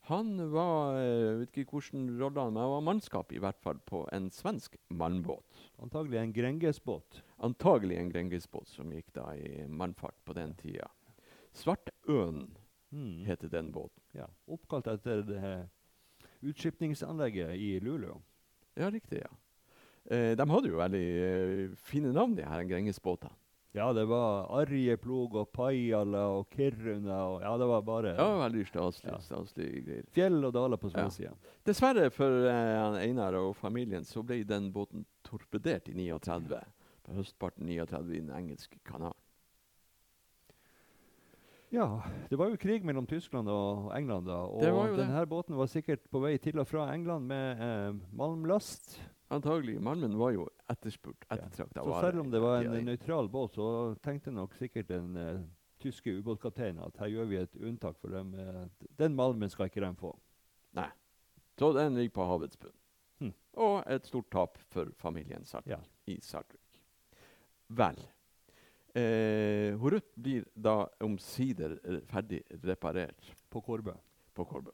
Han 0.08 0.38
var 0.52 0.96
jeg 0.96 1.32
vet 1.42 1.58
ikke 1.60 1.74
hvordan 1.76 2.06
rolle 2.16 2.44
han 2.46 2.54
men 2.54 2.62
han 2.62 2.70
var 2.72 2.84
mannskap 2.86 3.32
i 3.36 3.40
hvert 3.44 3.58
fall 3.60 3.80
på 3.84 4.06
en 4.16 4.30
svensk 4.32 4.78
mannbåt. 4.88 5.66
Antagelig 5.84 6.22
en 6.22 6.32
Grengesbåt. 6.32 7.20
Antagelig 7.44 7.98
en 8.00 8.12
Grengesbåt 8.14 8.70
som 8.72 8.92
gikk 8.94 9.12
da 9.18 9.26
i 9.36 9.66
mannfart 9.68 10.16
på 10.24 10.32
den 10.38 10.54
tida. 10.56 10.88
Svartøen 11.52 12.46
mm. 12.88 13.26
heter 13.28 13.52
den 13.52 13.68
båten. 13.74 14.00
Ja. 14.16 14.30
Oppkalt 14.48 14.88
etter 14.88 15.20
det 15.28 15.52
utskipningsanlegget 16.40 17.52
i 17.60 17.74
Luleå. 17.84 18.16
Ja, 18.78 18.88
riktig, 18.90 19.20
ja. 19.26 19.30
Eh, 20.08 20.32
de 20.38 20.48
hadde 20.48 20.72
jo 20.72 20.80
veldig 20.80 21.06
eh, 21.26 21.76
fine 21.84 22.14
navn, 22.16 22.36
de 22.38 22.48
her 22.48 22.64
Grengesbåtene. 22.64 23.36
Ja, 23.76 23.92
det 23.92 24.06
var 24.08 24.46
Arjeplog 24.62 25.34
og 25.36 25.50
Pajala 25.52 26.22
og 26.38 26.46
Kiruna 26.54 27.18
og 27.34 27.42
Ja, 27.44 27.50
det 27.60 27.66
var 27.68 27.82
bare 27.84 28.14
Ja, 28.16 28.28
veldig 28.48 28.64
staselig, 28.66 29.12
Ja. 29.12 29.18
staselig 29.20 29.84
greier. 29.84 30.04
fjell 30.10 30.44
og 30.44 30.52
daler 30.54 30.76
på 30.80 30.90
Ja. 31.20 31.30
Dessverre 31.66 32.10
for 32.10 32.46
eh, 32.48 33.02
Einar 33.04 33.34
og 33.34 33.54
familien 33.56 34.04
så 34.04 34.22
ble 34.24 34.42
den 34.44 34.72
båten 34.72 35.04
torpedert 35.22 35.88
i 35.88 35.92
39. 35.92 36.60
På 37.04 37.12
høstparten 37.12 37.66
39 37.66 38.14
i 38.16 38.20
den 38.20 38.30
engelske 38.30 38.78
kanalen. 38.84 39.14
Ja, 41.70 42.00
det 42.30 42.38
var 42.38 42.48
jo 42.48 42.56
krig 42.56 42.82
mellom 42.84 43.06
Tyskland 43.06 43.48
og 43.48 43.90
England 43.94 44.24
da. 44.26 44.38
Og 44.48 44.62
det. 44.62 44.96
denne 44.96 45.26
båten 45.28 45.54
var 45.58 45.66
sikkert 45.68 46.00
på 46.10 46.22
vei 46.22 46.38
til 46.38 46.58
og 46.58 46.66
fra 46.66 46.86
England 46.94 47.26
med 47.28 47.60
eh, 47.60 47.92
malmlast. 48.16 48.98
Antagelig. 49.30 49.78
Malmen 49.84 50.16
var 50.16 50.30
jo 50.32 50.46
etterspurt. 50.68 51.24
Ja. 51.30 51.36
Ettertrakta 51.36 51.82
Så 51.84 51.90
vare 51.90 52.10
selv 52.10 52.20
om 52.20 52.30
det 52.30 52.40
var 52.42 52.62
en 52.64 52.84
nøytral 52.84 53.28
båt, 53.32 53.54
så 53.54 53.94
tenkte 54.04 54.30
nok 54.34 54.54
sikkert 54.58 54.88
den 54.88 55.16
eh, 55.16 55.40
tyske 55.80 56.12
ubåtkapteinen 56.18 56.82
at 56.84 56.96
her 57.00 57.06
gjør 57.12 57.28
vi 57.30 57.36
et 57.42 57.56
unntak 57.56 57.98
for 58.00 58.08
dem. 58.10 58.34
eh, 58.34 58.66
den 58.98 59.14
malmen 59.16 59.50
skal 59.50 59.66
ikke 59.70 59.80
de 59.84 59.92
få. 59.96 60.12
Nei. 60.78 60.88
Så 61.58 61.72
den 61.74 61.94
ligger 61.96 62.14
på 62.20 62.26
havets 62.28 62.56
bunn. 62.56 62.74
Hm. 63.20 63.32
Og 63.58 63.82
et 63.90 64.06
stort 64.06 64.28
tap 64.30 64.58
for 64.70 64.92
familien 64.98 65.44
Saltvik 65.44 65.72
Ja. 65.74 65.80
i 66.06 66.18
Saltvik. 66.22 66.80
Vel. 67.68 67.98
Eh, 68.94 69.74
Horut 69.78 70.06
blir 70.16 70.44
da 70.54 70.86
omsider 71.04 71.78
eh, 71.84 72.00
ferdig 72.08 72.42
reparert 72.64 73.34
På 73.50 73.60
Kårbø. 73.60 73.92
på 74.34 74.44
Kolbø. 74.44 74.70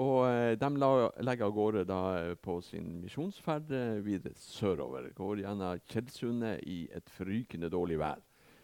Og 0.00 0.24
eh, 0.24 0.54
de 0.56 0.68
la, 0.80 0.90
legger 1.20 1.48
av 1.48 1.54
gårde 1.56 1.84
da 1.88 2.00
eh, 2.16 2.34
på 2.40 2.56
sin 2.64 3.02
misjonsferd 3.02 3.72
eh, 3.76 3.98
videre 4.04 4.32
sørover. 4.40 5.10
Går 5.16 5.42
gjennom 5.42 5.80
Tjeldsundet 5.90 6.62
i 6.64 6.86
et 6.96 7.12
frykende 7.12 7.68
dårlig 7.72 7.98
vær. 8.00 8.22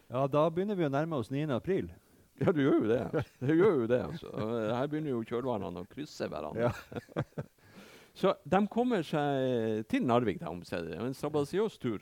Ja, 0.09 0.25
da 0.31 0.47
begynner 0.49 0.79
vi 0.79 0.87
å 0.88 0.93
nærme 0.93 1.21
oss 1.21 1.33
9. 1.35 1.49
april. 1.57 1.91
Ja, 2.38 2.53
du 2.55 2.61
gjør 2.62 2.85
jo 2.85 2.87
det. 2.87 3.23
Du 3.43 3.49
gjør 3.51 3.81
jo 3.81 3.87
det, 3.91 3.97
altså. 3.99 4.29
Her 4.71 4.87
begynner 4.87 5.11
jo 5.11 5.25
kjølvanene 5.27 5.81
å 5.83 5.88
krysse 5.91 6.29
hverandre. 6.31 6.69
Ja. 6.69 7.43
Så 8.21 8.31
de 8.47 8.61
kommer 8.71 9.03
seg 9.03 9.88
til 9.91 10.07
Narvik, 10.07 10.38
da, 10.38 10.53
omsider. 10.53 10.93
Er 10.95 11.03
En 11.03 11.19
strabasiøs 11.19 11.81
tur. 11.83 11.99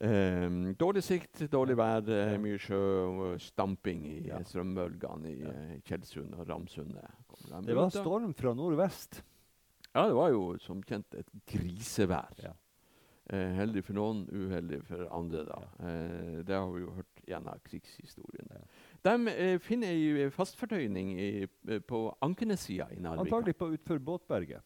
Ehm, 0.00 0.74
dårlig 0.80 1.02
sikt, 1.04 1.42
dårlig 1.52 1.76
vær, 1.76 2.06
eh, 2.08 2.32
Ja. 2.32 2.38
mye 2.38 2.58
sjø 2.58 2.78
og 3.34 3.40
stamping 3.40 4.06
i 4.06 4.26
Ja. 4.28 4.38
strømbølgene 4.42 5.26
i 5.28 5.40
Ja. 5.42 5.50
eh, 5.50 5.80
Tjeldsund 5.84 6.34
og 6.38 6.46
Ramsundet. 6.48 7.10
De 7.50 7.62
Det 7.66 7.74
var 7.76 7.90
storm 7.90 8.32
fra 8.34 8.54
nordvest. 8.54 9.22
Ja, 9.94 10.06
det 10.06 10.14
var 10.14 10.30
jo 10.30 10.56
som 10.58 10.82
kjent 10.82 11.12
et 11.14 11.26
grisevær. 11.46 12.30
Ja. 12.42 12.52
Eh, 13.28 13.54
heldig 13.56 13.84
for 13.84 13.92
noen, 13.92 14.26
uheldig 14.32 14.82
for 14.84 15.06
andre. 15.12 15.44
da. 15.44 15.62
Eh, 15.86 16.42
det 16.42 16.54
har 16.56 16.72
vi 16.72 16.80
jo 16.80 16.90
hørt 16.92 17.26
gjennom 17.28 17.60
krigshistorien. 17.62 18.48
Ja. 18.50 19.16
De 19.16 19.28
eh, 19.30 19.58
finner 19.58 19.86
ei 19.88 20.30
fastfortøyning 20.30 21.18
i, 21.18 21.46
på 21.80 22.14
Ankenes-sida 22.22 22.88
i 22.90 23.00
Narvik. 23.00 23.30
Antagelig 23.30 23.54
på 23.56 23.70
utfor 23.76 23.98
Båtberget. 23.98 24.62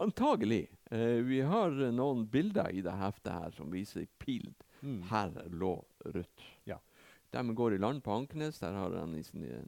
Antagelig. 0.00 0.68
Eh, 0.90 1.20
vi 1.22 1.40
har 1.40 1.68
eh, 1.70 1.90
noen 1.92 2.26
bilder 2.26 2.68
i 2.72 2.80
det 2.82 2.92
heftet 2.92 3.32
her 3.32 3.50
som 3.52 3.70
viser 3.70 4.06
pild 4.18 4.42
pil. 4.42 4.54
Mm. 4.82 5.02
Her 5.10 5.30
lå 5.50 5.84
Ruth. 6.04 6.42
Ja. 6.64 6.78
De 7.32 7.54
går 7.54 7.74
i 7.74 7.78
land 7.78 8.02
på 8.04 8.12
Ankenes. 8.12 8.58
Der 8.60 8.72
har 8.76 8.90
han 8.98 9.14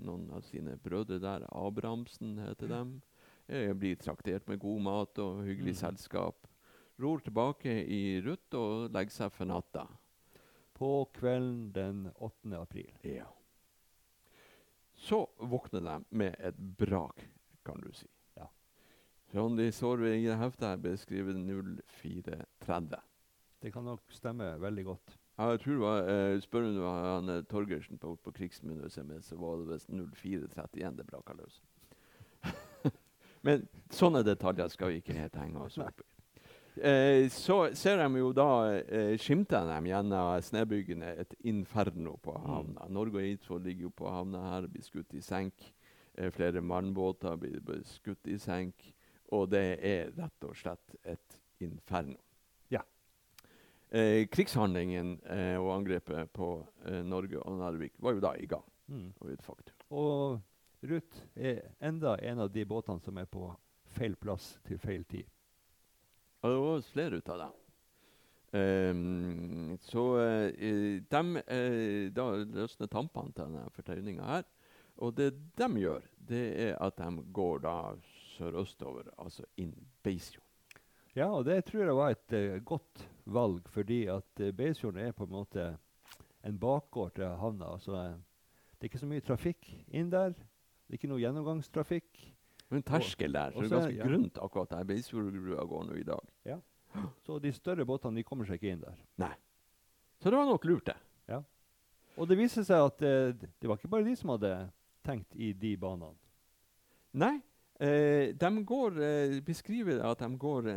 noen 0.04 0.30
av 0.34 0.42
sine 0.42 0.76
brødre 0.76 1.18
der. 1.22 1.46
Abrahamsen 1.50 2.38
heter 2.38 2.68
dem. 2.68 3.00
Jeg 3.48 3.76
blir 3.78 3.96
traktert 3.96 4.48
med 4.48 4.58
god 4.60 4.80
mat 4.80 5.18
og 5.18 5.44
hyggelig 5.44 5.74
Mm. 5.74 5.80
selskap. 5.80 6.46
Ror 6.98 7.18
tilbake 7.20 7.86
i 7.86 8.20
Ruth 8.22 8.54
og 8.56 8.90
legger 8.92 9.10
seg 9.10 9.32
for 9.32 9.44
natta. 9.46 9.86
På 10.74 11.06
kvelden 11.14 11.72
den 11.72 12.10
8. 12.20 12.56
april. 12.60 12.90
Ja. 13.02 13.26
Så 14.96 15.26
våkner 15.38 15.80
de 15.80 16.04
med 16.10 16.36
et 16.38 16.56
brak, 16.78 17.20
kan 17.64 17.80
du 17.80 17.92
si. 17.92 18.06
Ja. 18.36 18.46
De 19.32 19.70
står 19.72 20.04
i 20.06 20.26
heftet 20.36 20.82
beskriver 20.82 21.34
0430. 21.34 23.00
Det 23.64 23.70
kan 23.72 23.86
nok 23.88 24.12
stemme 24.12 24.44
veldig 24.60 24.82
godt. 24.84 25.14
Ja, 25.38 25.46
jeg 25.54 25.60
tror 25.62 25.72
det 25.72 25.80
var, 25.80 26.08
eh, 26.12 26.40
Spør 26.44 26.66
du 26.68 26.82
han 26.84 27.28
eh, 27.32 27.44
Torgersen 27.48 27.98
på, 27.98 28.10
på 28.20 28.32
Krigsmuseet, 28.36 29.24
så 29.24 29.36
var 29.40 29.56
det 29.56 29.70
visst 29.70 29.88
0431 29.88 30.98
det 30.98 31.06
braka 31.08 31.32
løs. 31.38 31.62
Men 33.46 33.64
sånne 33.88 34.20
detaljer 34.22 34.68
skal 34.68 34.92
vi 34.92 35.00
ikke 35.00 35.16
helt 35.16 35.38
henge 35.40 35.64
oss 35.64 35.78
opp 35.80 36.04
i. 36.04 36.06
Eh, 36.76 37.30
så 37.32 37.56
ser 37.72 38.02
de 38.02 38.20
jo 38.20 38.34
da 38.36 38.50
eh, 38.82 39.14
skimter 39.16 39.64
de 39.70 39.88
gjennom 39.94 40.44
snebyggene 40.44 41.14
et 41.24 41.32
inferno 41.48 42.18
på 42.20 42.36
havna. 42.44 42.84
Norge 42.92 43.16
og 43.16 43.24
Eidsvoll 43.24 43.64
ligger 43.64 43.88
jo 43.88 43.94
på 43.96 44.12
havna 44.12 44.44
her, 44.50 44.68
blir 44.68 44.84
skutt 44.84 45.16
i 45.16 45.24
senk. 45.24 45.70
Eh, 46.18 46.28
flere 46.36 46.60
mannbåter 46.60 47.40
blir, 47.40 47.64
blir 47.64 47.80
skutt 47.88 48.28
i 48.28 48.36
senk. 48.36 48.92
Og 49.32 49.48
det 49.56 49.66
er 49.80 50.12
rett 50.20 50.50
og 50.50 50.52
slett 50.60 51.00
et 51.00 51.40
inferno. 51.64 52.20
Eh, 53.94 54.24
krigshandlingen 54.26 55.20
eh, 55.30 55.54
og 55.54 55.68
angrepet 55.76 56.32
på 56.34 56.48
eh, 56.88 57.04
Norge 57.06 57.38
og 57.38 57.60
Narvik 57.60 57.92
var 58.02 58.16
jo 58.16 58.22
da 58.24 58.32
i 58.34 58.48
gang. 58.50 58.64
Mm. 58.90 59.12
Og 59.20 59.28
et 59.30 59.44
faktum. 59.46 59.76
Og 59.94 60.40
Ruth 60.90 61.20
er 61.38 61.60
enda 61.78 62.16
en 62.26 62.42
av 62.42 62.50
de 62.50 62.64
båtene 62.66 62.98
som 63.04 63.20
er 63.22 63.28
på 63.30 63.46
feil 63.94 64.16
plass 64.18 64.56
til 64.66 64.80
feil 64.82 65.04
tid. 65.06 65.28
Og 66.42 66.50
det 66.50 66.64
var 66.64 66.88
flere 66.88 67.20
ut 67.20 67.30
av 67.36 67.44
dem. 67.44 67.60
Um, 68.54 69.78
så 69.82 70.02
uh, 70.14 71.00
de 71.10 71.22
uh, 71.42 72.12
Da 72.14 72.26
løsner 72.38 72.86
tampene 72.86 73.34
til 73.34 73.48
denne 73.48 73.64
fortøyninga 73.74 74.28
her. 74.28 74.44
Og 75.02 75.14
det 75.18 75.32
de 75.58 75.68
gjør, 75.80 76.06
det 76.18 76.44
er 76.68 76.76
at 76.82 76.98
de 76.98 77.24
går 77.34 77.64
da 77.64 77.76
sørøstover, 78.34 79.10
altså 79.18 79.46
inn 79.58 79.74
Beisfjorden. 80.02 80.43
Ja, 81.14 81.28
og 81.30 81.44
det 81.46 81.60
tror 81.68 81.84
jeg 81.84 81.96
var 81.96 82.14
et 82.14 82.34
uh, 82.34 82.58
godt 82.66 83.04
valg, 83.24 83.68
fordi 83.70 84.04
at 84.10 84.42
uh, 84.42 84.50
Beisfjorden 84.56 85.00
er 85.06 85.12
på 85.14 85.24
en 85.28 85.34
måte 85.34 85.66
en 86.44 86.58
bakgård 86.58 87.14
til 87.14 87.30
havna. 87.38 87.72
Altså, 87.76 87.92
uh, 87.92 88.16
det 88.74 88.88
er 88.88 88.90
ikke 88.90 89.02
så 89.04 89.10
mye 89.10 89.24
trafikk 89.24 89.70
inn 89.88 90.10
der. 90.12 90.34
Det 90.34 90.96
er 90.96 90.98
ikke 90.98 91.12
noe 91.12 91.22
gjennomgangstrafikk. 91.22 92.24
En 92.74 92.82
terskel 92.82 93.32
der. 93.32 93.54
Så 93.54 93.62
det 93.62 93.70
er 93.70 93.76
er- 93.76 93.80
ganske 93.80 93.96
ja. 93.96 94.06
grunt 94.08 94.38
akkurat 94.42 94.70
der 94.70 94.84
Beisfjordbrua 94.84 95.64
går 95.70 95.84
nå 95.88 95.98
i 96.00 96.06
dag. 96.06 96.30
Ja. 96.44 96.58
Så 97.26 97.38
de 97.38 97.52
større 97.52 97.86
båtene 97.86 98.16
de 98.16 98.26
kommer 98.26 98.46
seg 98.46 98.58
ikke 98.58 98.72
inn 98.74 98.82
der. 98.82 98.98
Nei. 99.18 99.34
Så 100.20 100.30
det 100.30 100.38
var 100.38 100.46
nok 100.46 100.64
lurt, 100.64 100.86
det. 100.86 100.96
Ja. 101.28 101.40
Og 102.16 102.28
det 102.28 102.38
viser 102.38 102.62
seg 102.66 102.84
at 102.86 103.02
eh, 103.02 103.34
det 103.34 103.68
var 103.68 103.78
ikke 103.78 103.90
bare 103.90 104.06
de 104.06 104.14
som 104.16 104.30
hadde 104.34 104.52
tenkt 105.04 105.34
i 105.34 105.52
de 105.52 105.74
banene. 105.76 106.14
Nei. 107.12 107.38
Eh, 107.80 108.34
de 108.38 108.64
går, 108.64 109.00
eh, 109.02 109.40
beskriver 109.42 110.02
at 110.06 110.20
de 110.22 110.28
går 110.38 110.68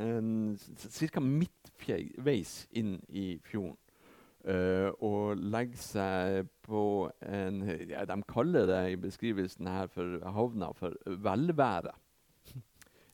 ca. 1.11 1.21
midtveis 1.21 2.67
inn 2.71 2.97
i 3.09 3.39
fjorden. 3.45 3.77
eh, 4.47 4.89
og 5.03 5.37
legger 5.37 5.77
seg 5.77 6.47
på 6.63 7.11
en 7.21 7.61
ja, 7.89 8.05
De 8.05 8.15
kaller 8.29 8.65
det 8.69 8.91
i 8.93 8.95
beskrivelsen 8.95 9.67
her 9.67 9.87
for 9.91 10.19
havna 10.23 10.73
for 10.73 10.93
velvære. 11.05 11.93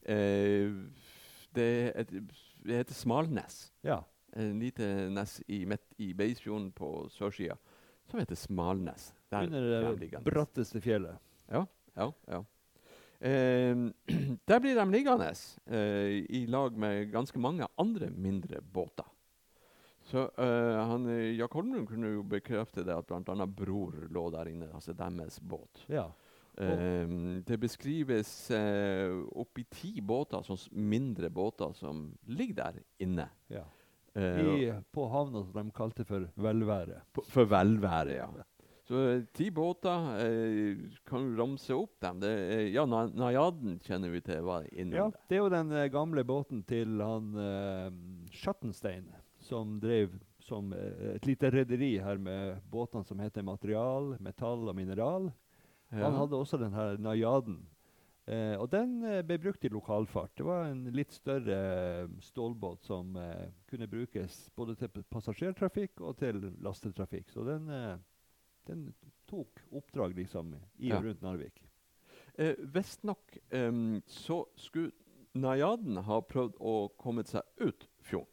Eh, 0.06 0.68
det, 1.56 1.94
et, 1.96 2.10
det 2.68 2.76
heter 2.76 2.94
Smalnes. 2.94 3.72
Ja. 3.88 4.02
En 4.36 4.60
lite 4.60 4.84
nes 5.10 5.38
i, 5.48 5.62
midt 5.64 5.94
i 5.98 6.10
Beisfjorden 6.14 6.74
på 6.76 7.08
sørsida 7.10 7.56
som 8.12 8.20
heter 8.20 8.36
Smalnes. 8.36 9.14
Der 9.32 9.46
Under 9.48 9.62
er 9.80 9.96
det 9.96 10.24
bratteste 10.26 10.82
fjellet. 10.84 11.16
Ja, 11.48 11.64
ja. 11.96 12.10
Eh, 12.28 12.44
der 14.50 14.60
blir 14.60 14.76
de 14.76 14.86
liggende 14.92 15.30
eh, 15.32 16.24
i 16.28 16.46
lag 16.52 16.76
med 16.78 17.12
ganske 17.14 17.40
mange 17.40 17.68
andre 17.80 18.10
mindre 18.12 18.60
båter. 18.62 19.08
Så 20.04 20.26
eh, 20.38 20.80
han, 20.90 21.08
eh, 21.08 21.32
Jack 21.38 21.54
Holmlund 21.56 21.88
kunne 21.88 22.12
jo 22.18 22.26
bekrefte 22.28 22.84
det 22.84 22.96
at 22.96 23.08
bl.a. 23.08 23.48
Bror 23.48 23.96
lå 24.12 24.26
der 24.34 24.52
inne, 24.52 24.68
altså 24.76 24.96
deres 24.98 25.40
båt. 25.40 25.86
Ja. 25.88 26.10
Eh, 26.58 27.08
det 27.48 27.58
beskrives 27.58 28.52
eh, 28.52 29.14
oppi 29.40 29.64
ti 29.72 29.94
båter, 30.06 30.44
sånn 30.46 30.60
mindre 30.92 31.32
båter, 31.34 31.72
som 31.80 32.10
ligger 32.28 32.60
der 32.60 32.84
inne. 33.06 33.30
ja. 33.54 33.64
Eh, 34.14 34.40
I, 34.46 34.74
på 34.94 35.08
havna 35.10 35.42
som 35.42 35.56
de 35.58 35.72
kalte 35.74 36.04
for 36.06 36.28
velvære. 36.38 37.00
på, 37.18 37.24
for 37.34 37.50
velvære, 37.50 38.18
ja. 38.20 38.28
Eh, 38.94 39.24
ti 39.34 39.48
båter, 39.52 40.06
eh, 40.22 40.78
kan 41.08 41.24
du 41.30 41.38
ramse 41.40 41.74
opp 41.76 41.96
dem? 42.04 42.20
Det, 42.22 42.30
er- 42.30 42.68
ja, 42.76 42.86
Najaden 42.86 43.80
kjenner 43.82 44.12
vi 44.14 44.22
til 44.22 44.42
var 44.46 44.68
innom 44.72 44.98
Ja, 45.00 45.08
det. 45.30 45.36
er 45.38 45.42
jo 45.42 45.50
den 45.50 45.72
eh, 45.72 45.88
gamle 45.94 46.24
båten 46.28 46.64
til 46.68 47.02
han 47.02 47.32
uh, 47.36 47.90
Schattenstein, 48.32 49.08
som 49.40 49.80
drev 49.82 50.14
som 50.44 50.74
eh, 50.76 51.16
et 51.16 51.26
lite 51.26 51.50
rederi 51.52 51.96
her 52.04 52.18
med 52.20 52.60
båtene 52.72 53.06
som 53.08 53.20
heter 53.24 53.44
Material, 53.48 54.18
Metall 54.20 54.68
og 54.70 54.76
Mineral. 54.76 55.32
Ja. 55.94 56.04
Han 56.10 56.18
hadde 56.20 56.36
også 56.40 56.58
den 56.60 56.74
her 56.76 56.98
Najaden. 57.00 57.62
Eh, 58.28 58.56
og 58.60 58.70
den 58.72 59.02
eh, 59.04 59.22
ble 59.28 59.38
brukt 59.40 59.64
i 59.68 59.72
lokalfart. 59.72 60.32
Det 60.40 60.46
var 60.48 60.70
en 60.70 60.86
litt 60.96 61.12
større 61.16 61.58
eh, 62.04 62.08
stålbåt 62.24 62.84
som 62.88 63.16
eh, 63.20 63.50
kunne 63.68 63.88
brukes 63.92 64.50
både 64.56 64.76
til 64.80 64.92
passasjertrafikk 65.12 66.00
og 66.04 66.18
til 66.22 66.40
lastetrafikk. 66.64 67.32
Så 67.36 67.44
den, 67.48 67.68
eh, 67.72 67.96
den 68.70 68.90
tok 69.30 69.62
oppdrag 69.72 70.16
liksom 70.18 70.56
i 70.78 70.92
og 70.94 71.06
rundt 71.06 71.24
Narvik. 71.24 71.64
Eh, 72.36 72.56
Visstnok 72.74 73.38
um, 73.52 74.02
så 74.08 74.44
skulle 74.58 74.92
Najaden 75.34 75.98
ha 76.06 76.20
prøvd 76.22 76.60
å 76.62 76.76
komme 77.02 77.26
seg 77.26 77.42
ut 77.62 77.88
fjorden. 78.06 78.30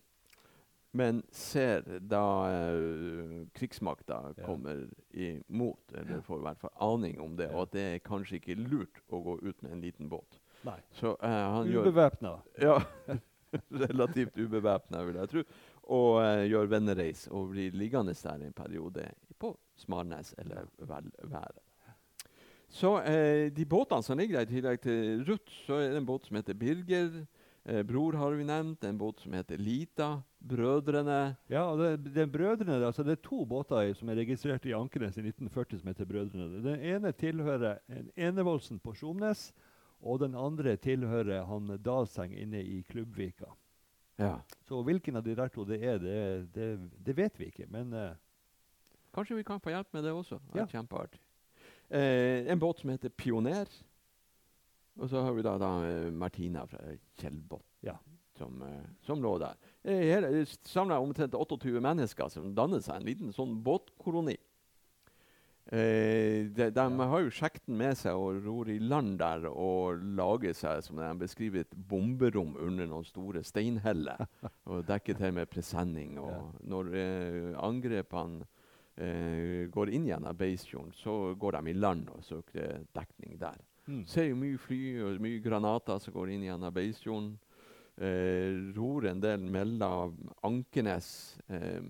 Men 0.92 1.20
ser 1.30 1.84
da 2.10 2.22
eh, 2.50 3.46
krigsmakta 3.54 4.34
kommer 4.42 4.88
imot, 5.14 5.92
eller 5.94 6.20
får 6.26 6.40
i 6.40 6.46
hvert 6.48 6.62
fall 6.64 6.72
aning 6.82 7.20
om 7.22 7.36
det, 7.38 7.46
og 7.54 7.68
at 7.68 7.74
det 7.76 7.84
er 7.92 8.02
kanskje 8.02 8.40
ikke 8.40 8.58
lurt 8.58 8.98
å 9.08 9.20
gå 9.22 9.36
ut 9.38 9.62
med 9.62 9.76
en 9.76 9.84
liten 9.84 10.10
båt. 10.10 10.40
Nei. 10.66 10.80
Så 10.98 11.14
eh, 11.22 11.60
Ubevæpna. 11.78 12.34
Ja, 12.60 12.80
relativt 13.84 14.36
ubevæpna, 14.36 15.04
vil 15.06 15.20
jeg 15.22 15.32
tro. 15.32 15.44
Og 15.94 16.20
eh, 16.24 16.48
gjør 16.50 16.72
vennereis 16.74 17.26
og 17.30 17.52
blir 17.54 17.78
liggende 17.78 18.14
der 18.18 18.44
en 18.48 18.56
periode 18.56 19.06
Smarnes 19.80 20.34
eller 20.38 20.68
Velværet. 20.78 21.60
Så 22.70 23.00
eh, 23.02 23.50
de 23.50 23.66
båtene 23.66 24.06
som 24.06 24.18
ligger 24.18 24.38
der, 24.38 24.46
i 24.46 24.54
tillegg 24.54 24.82
til 24.84 25.24
Ruth, 25.26 25.54
så 25.66 25.80
er 25.80 25.90
det 25.90 26.02
en 26.02 26.06
båt 26.06 26.28
som 26.28 26.36
heter 26.38 26.54
Birger. 26.54 27.24
Eh, 27.64 27.82
Bror 27.82 28.14
har 28.16 28.36
vi 28.38 28.46
nevnt. 28.46 28.84
En 28.86 28.98
båt 28.98 29.20
som 29.20 29.34
heter 29.34 29.58
Lita. 29.58 30.20
Brødrene. 30.38 31.34
Ja, 31.50 31.64
og 31.66 31.80
det, 31.82 32.14
det, 32.14 32.22
er 32.22 32.30
brødrene, 32.30 32.78
altså 32.86 33.02
det 33.04 33.18
er 33.18 33.24
to 33.26 33.42
båter 33.44 33.90
som 33.98 34.08
er 34.08 34.22
registrert 34.22 34.64
i 34.64 34.72
Ankenes 34.72 35.18
i 35.18 35.24
1940 35.26 35.82
som 35.82 35.90
heter 35.90 36.08
Brødrene. 36.08 36.62
Den 36.64 36.80
ene 36.80 37.12
tilhører 37.12 37.82
en 37.90 38.08
Enevoldsen 38.16 38.78
på 38.80 38.94
Skjomnes, 38.96 39.50
og 40.00 40.22
den 40.22 40.38
andre 40.38 40.78
tilhører 40.80 41.44
han 41.44 41.74
Dalseng 41.84 42.32
inne 42.32 42.62
i 42.62 42.80
Klubbvika. 42.88 43.50
Ja. 44.16 44.38
Så 44.68 44.80
hvilken 44.84 45.16
av 45.16 45.26
de 45.26 45.34
der 45.36 45.52
to 45.52 45.64
det 45.68 45.82
er, 45.84 45.98
det, 46.00 46.16
det, 46.54 46.70
det 47.04 47.16
vet 47.16 47.40
vi 47.40 47.50
ikke. 47.50 47.68
Men 47.68 47.92
eh, 47.92 48.16
Kanskje 49.14 49.36
vi 49.36 49.44
kan 49.44 49.60
få 49.60 49.70
hjelp 49.74 49.92
med 49.92 50.04
det 50.04 50.12
også. 50.12 50.38
Det 50.52 50.56
Ja. 50.60 50.62
er 50.62 50.66
Kjempeartig. 50.66 51.18
Eh, 51.90 52.50
en 52.52 52.58
båt 52.60 52.78
som 52.80 52.90
heter 52.90 53.08
Pioner. 53.10 53.66
Og 54.98 55.08
så 55.08 55.22
har 55.24 55.32
vi 55.34 55.42
da, 55.42 55.56
da 55.58 55.70
eh, 55.84 56.10
Martina 56.10 56.66
fra 56.66 56.78
Kjellbotn. 57.18 57.62
Ja. 57.82 57.96
som, 58.38 58.62
eh, 58.62 58.86
som 59.04 59.20
lå 59.20 59.38
der. 59.38 59.54
Her 59.84 60.00
hele- 60.00 60.30
Det 60.32 60.48
samla 60.64 60.98
omtrent 60.98 61.34
28 61.34 61.78
mennesker 61.80 62.28
som 62.30 62.54
dannet 62.54 62.82
seg 62.82 62.96
en 62.96 63.02
liten 63.04 63.32
sånn 63.34 63.62
båtkoloni. 63.62 64.36
Eh, 65.72 66.48
de, 66.48 66.70
de 66.70 66.90
Ja. 66.98 67.06
har 67.06 67.20
jo 67.20 67.30
sjekten 67.30 67.76
med 67.76 67.96
seg 67.96 68.14
og 68.16 68.42
ror 68.44 68.68
i 68.68 68.78
land 68.78 69.18
der 69.18 69.44
og 69.46 70.00
lager 70.02 70.52
seg 70.54 70.82
som 70.82 70.96
de 70.96 71.10
beskriver, 71.26 71.60
et 71.60 71.70
bomberom 71.88 72.56
under 72.58 72.86
noen 72.86 73.04
store 73.04 73.42
steinheller. 73.44 74.26
og 74.66 74.86
dekker 74.86 75.16
til 75.18 75.32
med 75.32 75.50
presenning. 75.50 76.18
Og 76.18 76.30
Ja. 76.30 76.40
når 76.66 76.94
eh, 76.94 77.54
angrepene 77.60 78.46
eh, 79.00 79.66
går 79.72 79.90
inn 79.96 80.06
gjennom 80.08 80.36
Beisfjorden, 80.36 80.92
så 80.96 81.34
går 81.40 81.58
de 81.58 81.72
i 81.72 81.76
land 81.78 82.08
og 82.14 82.24
søker 82.24 82.84
dekning 82.96 83.38
der. 83.40 83.60
Mm. 83.86 84.04
Ser 84.06 84.28
jo 84.28 84.38
mye 84.38 84.58
fly 84.60 84.80
og 85.02 85.22
mye 85.24 85.40
granater 85.42 85.98
som 86.02 86.14
går 86.14 86.34
inn 86.34 86.44
gjennom 86.46 86.74
Beisfjorden. 86.74 87.32
Eh, 88.00 88.54
ror 88.76 89.04
en 89.10 89.20
del 89.20 89.42
mellom 89.52 90.14
Ankenes 90.46 91.10
eh, 91.52 91.82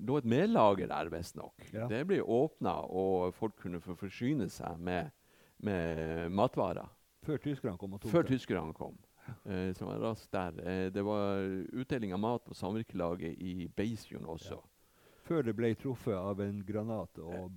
lå 0.00 0.16
et 0.16 0.28
medlager 0.32 0.88
der, 0.88 1.10
visstnok. 1.12 1.66
Ja. 1.74 1.88
Det 1.90 2.06
ble 2.08 2.22
åpna, 2.24 2.78
og 2.88 3.34
folk 3.36 3.58
kunne 3.60 3.82
få 3.84 3.98
forsyne 4.00 4.48
seg 4.48 4.80
med, 4.80 5.10
med 5.60 6.30
matvarer. 6.32 6.88
Før 7.26 7.40
tyskerne 7.42 7.76
kom 7.76 7.98
og 7.98 8.00
tok 8.00 8.14
Før 8.14 8.24
det. 8.24 8.38
tyskerne 8.38 8.76
kom. 8.76 8.96
Eh, 9.44 9.74
som 9.76 9.90
var 9.90 10.00
raskt 10.00 10.32
der. 10.32 10.56
Eh, 10.64 10.86
det 10.94 11.04
var 11.04 11.44
utdeling 11.76 12.14
av 12.16 12.22
mat 12.22 12.44
på 12.46 12.56
samvirkelaget 12.56 13.36
i 13.38 13.68
Beisfjorden 13.76 14.26
også. 14.26 14.60
Før 15.30 15.46
det 15.46 15.54
ble 15.54 15.70
truffet 15.78 16.16
av 16.18 16.40
en 16.42 16.62
granat 16.66 17.18
og 17.22 17.52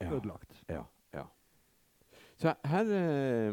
Ja. 0.00 0.12
ødelagt. 0.14 0.52
Ja. 0.70 0.84
ja. 1.14 1.24
Så 2.38 2.52
her 2.70 2.92
eh, 2.94 3.52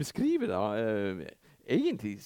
beskriver 0.00 0.48
da 0.48 0.62
eh, 0.80 1.26
Egentlig 1.70 2.14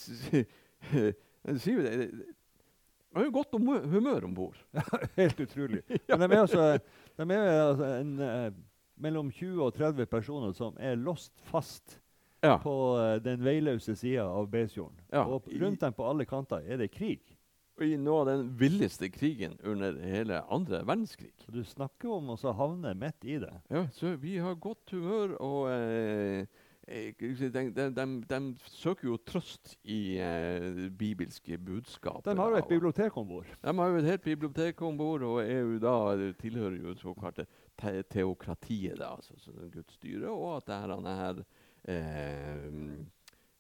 sier 1.58 1.82
det 1.82 1.96
Det 2.14 3.18
har 3.18 3.24
jo 3.28 3.32
godt 3.34 3.54
humør, 3.90 4.24
om 4.24 4.34
bord. 4.34 4.56
Helt 5.18 5.40
utrolig. 5.40 5.82
Men 6.08 6.20
de 6.24 6.30
er 6.34 6.40
altså, 6.40 6.78
de 7.18 7.26
er 7.34 7.50
altså 7.68 7.90
en, 8.00 8.14
eh, 8.20 8.48
mellom 8.96 9.30
20 9.30 9.60
og 9.62 9.74
30 9.76 10.06
personer 10.10 10.52
som 10.54 10.74
er 10.80 10.94
låst 10.98 11.32
fast 11.50 12.00
Ja. 12.44 12.56
på 12.60 12.72
eh, 13.00 13.20
den 13.24 13.40
veiløse 13.44 13.94
sida 13.96 14.24
av 14.26 14.48
Beisfjorden. 14.50 14.98
Ja, 15.12 15.22
Og 15.24 15.46
rundt 15.60 15.80
dem 15.80 15.92
på 15.94 16.08
alle 16.10 16.24
kanter 16.26 16.62
er 16.66 16.76
det 16.82 16.90
krig. 16.92 17.33
I 17.82 17.96
noe 17.98 18.20
av 18.22 18.28
den 18.28 18.44
villeste 18.58 19.08
krigen 19.10 19.56
under 19.66 19.96
hele 19.98 20.42
andre 20.52 20.84
verdenskrig. 20.87 21.32
Du 21.50 21.64
snakker 21.66 22.12
om 22.14 22.30
å 22.30 22.37
så 22.38 22.52
havne 22.54 22.92
midt 22.94 23.26
i 23.26 23.40
det. 23.42 23.54
Ja, 23.72 23.88
så 23.94 24.14
vi 24.20 24.37
har 24.38 24.54
godt 24.62 24.94
humør, 24.94 25.34
og 25.42 25.66
eh, 25.72 26.46
de, 26.87 27.50
de, 27.50 27.88
de, 27.96 28.06
de 28.28 28.38
søker 28.70 29.08
jo 29.08 29.18
trøst 29.26 29.74
i 29.82 30.20
eh, 30.22 30.84
bibelske 30.94 31.58
budskap. 31.58 32.22
De 32.28 32.37
har 32.38 32.54
jo 32.54 32.60
et 32.60 32.70
bibliotek 32.70 33.16
om 33.18 33.26
bord. 33.28 33.50
De 33.64 33.74
har 33.80 33.90
jo 33.90 33.98
et 33.98 34.10
helt 34.12 34.24
bibliotek 34.28 34.82
om 34.87 34.98
bord, 34.98 35.26
og 35.26 35.42
EU 35.42 35.78
da, 35.82 35.96
tilhører 36.40 36.78
jo 36.78 36.94
såkalte 37.00 37.48
te 37.80 37.96
teokratiet, 38.06 39.00
da, 39.00 39.16
altså 39.16 39.34
så 39.40 39.54
Guds 39.72 39.98
styre, 39.98 40.30
og 40.30 40.60
at 40.60 40.70
det 40.70 41.16
her, 41.18 41.44
eh, 41.90 42.70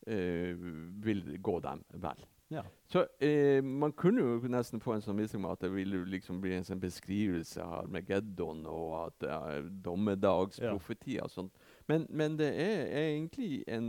vil 0.04 1.22
gå 1.42 1.58
dem 1.64 1.84
vel. 2.02 2.24
Ja. 2.48 2.64
Så 2.86 3.06
eh, 3.18 3.62
man 3.62 3.92
kunne 3.92 4.20
jo 4.20 4.50
nesten 4.52 4.82
få 4.82 4.94
en 4.94 5.02
sånn 5.02 5.16
mistanke 5.16 5.40
om 5.40 5.48
at 5.50 5.62
det 5.64 5.70
ville 5.72 6.02
liksom 6.12 6.42
bli 6.42 6.52
en 6.58 6.66
sånn 6.66 6.82
beskrivelse 6.82 7.62
av 7.64 7.78
Armageddon 7.80 8.66
og 8.70 8.90
at 8.98 9.16
det 9.24 9.30
er 9.32 9.70
dommedagsprofeti 9.86 11.16
og 11.24 11.32
sånt. 11.32 11.56
Men, 11.90 12.04
men 12.10 12.36
det 12.38 12.50
er 12.60 12.92
egentlig 13.00 13.64
en 13.66 13.88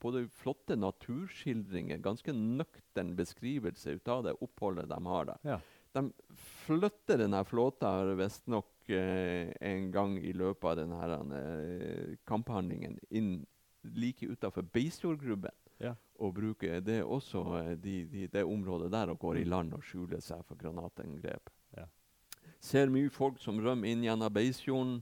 både 0.00 0.24
flotte 0.40 0.78
naturskildringer, 0.78 2.00
ganske 2.04 2.32
nøktern 2.32 3.12
beskrivelse 3.18 3.98
ut 3.98 4.14
av 4.14 4.24
det 4.28 4.38
oppholdet 4.46 4.88
de 4.92 5.02
har 5.10 5.28
der. 5.32 5.44
Ja. 5.56 5.60
De 5.98 6.06
flytter 6.64 7.18
denne 7.24 7.42
flåta 7.48 7.92
visstnok 8.16 8.90
eh, 8.94 9.50
en 9.60 9.90
gang 9.92 10.16
i 10.22 10.32
løpet 10.36 10.70
av 10.70 10.80
denne 10.84 11.22
eh, 11.42 12.18
kamphandlingen 12.28 13.00
inn 13.10 13.40
like 13.94 14.26
utafor 14.26 14.62
Beisfjordgrubben. 14.62 15.54
Ja. 15.78 15.94
Og 16.18 16.34
bruker 16.34 16.80
det 16.80 17.02
også, 17.04 17.44
eh, 17.60 17.76
de, 17.78 18.04
de, 18.10 18.26
det 18.26 18.44
området 18.44 18.90
der, 18.92 19.12
og 19.12 19.18
går 19.18 19.42
i 19.42 19.44
land 19.44 19.74
og 19.74 19.84
skjuler 19.86 20.20
seg 20.24 20.42
for 20.46 20.58
granatangrep. 20.58 21.50
Ja. 21.76 21.86
Ser 22.60 22.90
mye 22.90 23.10
folk 23.10 23.38
som 23.40 23.60
rømmer 23.62 23.90
inn 23.90 24.02
gjennom 24.06 24.32
Beisfjorden. 24.34 24.98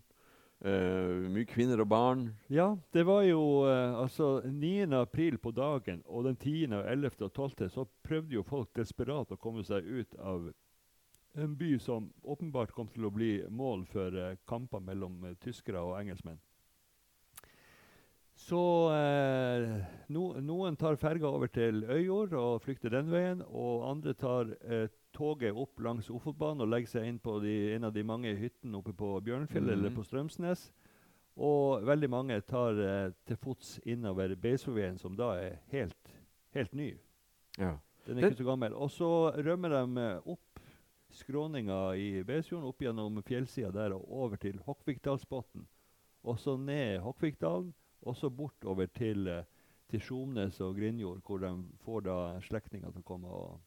Uh, 0.64 1.27
mye 1.29 1.44
kvinner 1.44 1.83
og 1.83 1.88
barn. 1.92 2.20
Ja, 2.49 2.70
det 2.96 3.03
var 3.05 3.27
jo 3.27 3.66
uh, 3.68 3.99
altså 4.01 4.40
9. 4.40 4.88
april 4.96 5.37
på 5.37 5.51
dagen, 5.53 6.01
og 6.09 6.25
den 6.25 6.37
10., 6.37 6.72
og 6.72 6.87
11. 6.92 7.11
og 7.20 7.33
12. 7.33 7.68
så 7.75 7.85
prøvde 8.03 8.38
jo 8.38 8.42
folk 8.42 8.70
desperat 8.75 9.35
å 9.35 9.37
komme 9.37 9.66
seg 9.68 9.85
ut 9.85 10.16
av 10.16 10.49
en 11.37 11.57
by 11.57 11.79
som 11.79 12.12
åpenbart 12.22 12.72
kom 12.72 12.88
til 12.88 13.05
å 13.05 13.12
bli 13.12 13.31
mål 13.53 13.85
for 13.90 14.16
uh, 14.16 14.37
kamper 14.49 14.81
mellom 14.81 15.25
eh, 15.29 15.37
tyskere 15.42 15.83
og 15.85 15.99
engelskmenn. 16.01 16.40
Så 18.37 18.59
eh, 18.92 19.70
no, 20.12 20.27
noen 20.44 20.77
tar 20.77 20.99
ferga 21.01 21.29
over 21.33 21.49
til 21.49 21.79
Øyjord 21.88 22.35
og 22.37 22.59
flykter 22.61 22.92
den 22.92 23.09
veien, 23.11 23.40
og 23.49 23.87
andre 23.88 24.12
tar 24.14 24.51
eh, 24.68 24.90
toget 25.16 25.57
opp 25.57 25.81
langs 25.81 26.11
Ofotbanen 26.12 26.61
og 26.61 26.68
legger 26.68 26.90
seg 26.99 27.07
inn 27.09 27.20
på 27.25 27.38
de, 27.40 27.55
en 27.79 27.88
av 27.88 27.94
de 27.96 28.05
mange 28.05 28.35
hyttene 28.37 28.77
oppe 28.77 28.92
på 28.92 29.14
Bjørnfjell 29.25 29.70
eller 29.72 29.88
Mhm. 29.88 29.96
på 29.96 30.05
Strømsnes. 30.05 30.66
Og 31.37 31.83
veldig 31.85 32.11
mange 32.12 32.37
tar 32.49 32.77
eh, 32.81 33.11
til 33.29 33.37
fots 33.40 33.79
innover 33.88 34.37
Beisfjordveien, 34.37 34.99
som 35.01 35.16
da 35.16 35.31
er 35.40 35.57
helt, 35.72 36.12
helt 36.55 36.75
ny. 36.77 36.90
Ja. 37.59 37.79
Den 38.07 38.18
er 38.18 38.20
Det- 38.20 38.31
ikke 38.33 38.44
så 38.44 38.51
gammel. 38.53 38.75
Og 38.75 38.90
så 38.90 39.33
rømmer 39.33 39.68
de 39.72 40.01
eh, 40.01 40.20
opp 40.29 40.61
skråninga 41.11 41.81
i 41.96 42.22
Beisfjorden, 42.22 42.68
opp 42.68 42.79
gjennom 42.85 43.22
fjellsida 43.25 43.72
der 43.72 43.94
og 43.96 44.05
over 44.12 44.37
til 44.37 44.61
Hokkvikdalsbotn. 44.66 45.64
Og 46.25 46.37
så 46.38 46.57
ned 46.61 47.01
Hokkvikdalen, 47.01 47.72
og 48.07 48.16
så 48.16 48.31
bortover 48.31 48.87
til, 48.95 49.29
eh, 49.29 49.45
til 49.90 50.03
Skjomnes 50.03 50.61
og 50.61 50.77
Grinjord, 50.79 51.23
hvor 51.27 51.42
de 51.42 51.53
får 51.85 52.07
da 52.07 52.16
slektninger 52.47 52.90
til 52.90 53.05
å 53.05 53.07
komme 53.07 53.29
og 53.29 53.61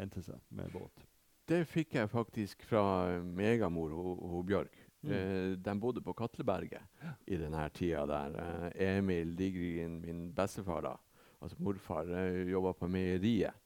hente 0.00 0.22
seg 0.22 0.40
med 0.50 0.72
båt. 0.72 1.06
Det 1.46 1.62
fikk 1.70 1.94
jeg 1.94 2.10
faktisk 2.10 2.64
fra 2.66 2.82
eh, 3.12 3.22
megamor 3.22 3.94
og, 3.94 4.22
og 4.26 4.46
Bjørg. 4.46 4.82
Mm. 5.06 5.12
Eh, 5.12 5.50
de 5.62 5.74
bodde 5.80 6.02
på 6.02 6.14
Katleberget 6.18 6.82
i 7.26 7.38
denne 7.38 7.68
tida 7.74 8.06
der. 8.10 8.38
Eh, 8.42 8.96
Emil 8.96 9.36
Digrin, 9.38 10.00
min 10.02 10.32
bestefar, 10.34 10.82
da, 10.82 10.96
altså 11.40 11.60
morfar, 11.62 12.10
eh, 12.10 12.48
jobba 12.50 12.72
på 12.72 12.90
meieriet. 12.90 13.62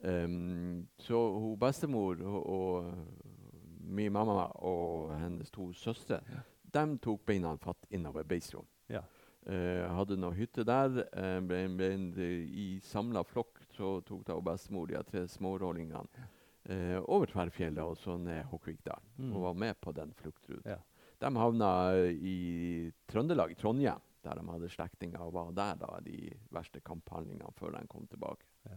Um, 0.00 0.86
så 0.96 1.18
hun 1.38 1.58
bestemor 1.60 2.22
og, 2.24 2.46
og 2.46 2.94
min 3.84 4.12
mamma 4.12 4.46
og 4.64 5.10
hennes 5.12 5.50
to 5.52 5.66
søstre 5.76 6.22
de 6.72 6.84
tok 7.02 7.26
beina 7.26 7.52
fatt 7.60 7.84
innover 7.90 8.24
beistroen. 8.24 8.66
Ja. 8.88 9.02
Eh, 9.46 9.86
hadde 9.96 10.16
noe 10.20 10.34
hytte 10.36 10.64
der. 10.64 11.06
eh, 11.12 11.40
ble, 11.40 11.68
det- 12.14 12.50
I 12.52 12.80
samla 12.82 13.22
flokk 13.24 13.58
så 13.72 14.00
tok 14.04 14.24
da 14.26 14.34
bestemor 14.40 14.86
de 14.86 15.02
tre 15.02 15.26
smårollingene 15.28 16.06
uh, 16.68 17.00
over 17.08 17.26
Tverrfjellet 17.26 17.82
og 17.82 17.96
så 17.96 18.18
ned 18.20 18.44
Hokkvikdalen. 18.50 19.06
Mm. 19.18 19.32
Og 19.34 19.42
var 19.42 19.54
med 19.54 19.80
på 19.80 19.92
den 19.96 20.12
fluktruten. 20.12 20.62
Ja. 20.66 20.76
De 21.20 21.30
havna 21.36 21.70
i 22.12 22.92
Trøndelag, 23.08 23.56
Trondheim, 23.56 23.98
der 24.22 24.34
de 24.34 24.44
hadde 24.50 24.68
slektninger 24.68 25.18
og 25.20 25.32
var 25.32 25.50
der 25.56 25.74
da 25.80 25.98
de 26.04 26.30
verste 26.52 26.80
kamphandlingene 26.84 27.50
før 27.56 27.70
de 27.78 27.86
kom 27.88 28.06
tilbake. 28.06 28.44
Ja. 28.66 28.76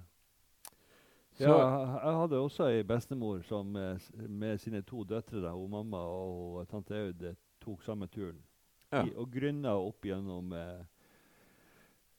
Så, 1.34 1.50
ja, 1.50 2.00
jeg- 2.06 2.16
hadde 2.22 2.38
også 2.40 2.68
ei 2.70 2.84
bestemor 2.84 3.42
som 3.44 3.76
eh, 3.76 3.98
med 4.30 4.58
sine 4.60 4.82
to 4.82 5.04
døtre, 5.04 5.42
da, 5.42 5.54
mamma 5.56 5.98
og 5.98 6.68
tante 6.70 6.94
Aud, 6.96 7.22
eh, 7.24 7.36
tok 7.60 7.82
samme 7.84 8.08
turen. 8.08 8.40
Ja. 8.94 9.04
I, 9.10 9.16
og 9.20 9.32
grunna 9.34 9.74
opp 9.82 10.06
gjennom 10.08 10.54
eh, 10.58 10.84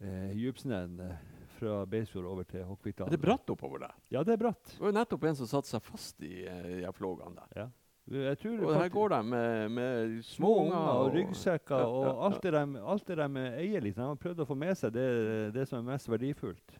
eh, 0.04 0.34
Djupsneen 0.38 0.98
eh, 1.00 1.14
fra 1.54 1.84
Beisfjord 1.86 2.26
over 2.26 2.44
til 2.50 2.64
det 2.66 3.14
er 3.14 3.22
bratt 3.22 3.50
oppover 3.54 3.84
der. 3.86 3.94
Ja, 4.10 4.24
det 4.26 4.34
er 4.34 4.42
bratt. 4.42 4.64
Det 4.74 4.80
var 4.82 4.90
jo 4.90 4.96
nettopp 4.98 5.24
en 5.30 5.36
som 5.38 5.46
satte 5.50 5.70
seg 5.70 5.82
fast 5.86 6.22
i 6.26 6.42
eh, 6.50 6.80
de 6.82 6.92
flågene 6.96 7.36
der. 7.38 7.56
Ja. 7.62 7.68
Jeg 8.04 8.36
tror 8.36 8.64
Og 8.66 8.74
her 8.76 8.90
går 8.92 9.12
de 9.14 9.18
med, 9.24 9.70
med 9.72 10.16
små 10.28 10.50
unger 10.66 10.88
og 11.00 11.14
ryggsekker 11.14 11.78
Ja, 11.80 11.86
og 11.88 12.02
ja, 12.04 12.10
ja. 12.10 12.16
alt 12.26 12.42
det 12.44 12.50
de, 12.52 12.80
alt 12.92 13.06
det 13.08 13.16
de 13.16 13.44
eier. 13.62 13.80
Liksom. 13.86 14.02
De 14.02 14.08
har 14.10 14.18
prøvd 14.20 14.42
å 14.44 14.48
få 14.50 14.56
med 14.60 14.76
seg 14.76 14.92
det, 14.92 15.06
det 15.54 15.64
som 15.70 15.78
er 15.80 15.94
mest 15.94 16.10
verdifullt. 16.12 16.76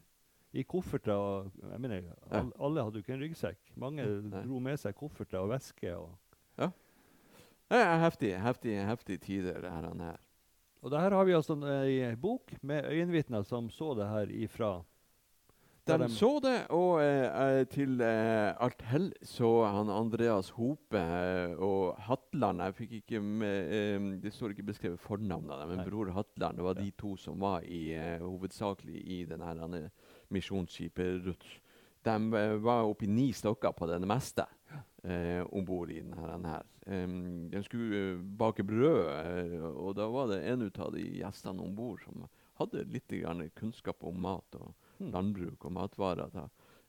I 0.55 0.63
kofferter 0.69 1.17
og 1.17 1.49
jeg 1.71 1.81
mener, 1.81 2.05
Ja. 2.05 2.43
all, 2.43 2.51
Alle 2.61 2.83
hadde 2.85 3.01
jo 3.01 3.03
ikke 3.03 3.15
en 3.17 3.23
ryggsekk. 3.25 3.57
Mange 3.81 4.05
Nei. 4.05 4.43
dro 4.45 4.59
med 4.63 4.77
seg 4.79 4.93
kofferter 4.95 5.41
og 5.41 5.49
væske. 5.55 5.95
Og, 5.97 6.13
Det 7.71 7.79
er 7.81 7.97
heftig, 8.03 8.33
heftig, 8.43 8.75
heftig 8.85 9.19
tider, 9.21 9.61
det 9.61 9.71
her. 9.71 9.87
han 9.89 9.99
her. 9.99 10.17
og 10.85 10.91
der 10.91 11.09
har 11.09 11.23
vi 11.25 11.33
altså 11.33 11.55
ei 11.65 12.15
bok 12.15 12.51
med 12.61 12.85
øyenvitner 12.85 13.41
som 13.43 13.69
så 13.69 13.95
det 13.97 14.05
her 14.07 14.27
ifra. 14.29 14.83
De, 15.87 15.97
de- 16.01 16.09
så 16.09 16.39
det, 16.41 16.67
og 16.73 16.99
eh, 17.01 17.59
eh, 17.59 17.65
til 17.69 17.99
eh, 18.01 18.53
alt 18.59 18.81
hell 18.81 19.11
så 19.21 19.65
han 19.69 19.89
Andreas 19.93 20.49
Hope 20.57 20.97
eh, 20.97 21.53
og 21.61 21.95
Hatland 22.07 22.61
Jeg 22.61 22.73
fikk 22.75 22.91
ikke 23.03 23.19
med, 23.21 23.67
eh, 23.69 24.07
Det 24.23 24.31
står 24.33 24.49
ikke 24.55 24.65
beskrevet 24.65 24.99
fornavnet 24.99 25.51
av 25.53 25.59
dem, 25.61 25.69
men 25.69 25.77
Nei. 25.77 25.85
bror 25.85 26.09
Hatland 26.15 26.57
det 26.57 26.63
var 26.65 26.75
Ja. 26.79 26.81
de 26.83 26.91
to 26.97 27.15
som 27.17 27.37
var 27.39 27.61
i, 27.69 27.93
eh, 27.93 28.17
hovedsakelig 28.19 28.97
i 29.05 29.25
denne 29.25 29.91
misjonsskipet 30.31 31.21
Ruth. 31.25 31.59
de 32.03 32.33
eh, 32.33 32.55
var 32.61 32.83
oppi 32.85 33.07
ni 33.07 33.31
stykker 33.33 33.71
på 33.73 33.85
det 33.87 34.01
meste 34.07 34.45
eh, 35.05 35.43
om 35.51 35.65
bord 35.65 35.91
i 35.93 36.01
denne 36.01 36.49
her. 36.49 36.65
Um, 36.85 37.49
de 37.49 37.61
skulle 37.65 38.01
eh, 38.13 38.23
bake 38.37 38.63
brød, 38.67 39.05
eh, 39.13 39.61
og 39.69 39.95
da 39.97 40.07
var 40.11 40.27
det 40.33 40.41
en 40.51 40.67
av 40.69 40.91
de 40.93 41.05
gjestene 41.21 41.61
om 41.63 41.75
bord 41.77 42.01
som 42.03 42.25
hadde 42.59 42.85
litt 42.91 43.09
grann 43.09 43.45
kunnskap 43.55 44.03
om 44.03 44.19
mat 44.21 44.59
og 44.59 44.73
Hmm. 44.95 45.09
landbruk 45.11 45.65
og 45.65 45.73
matvarer. 45.75 46.29
Da. 46.31 46.45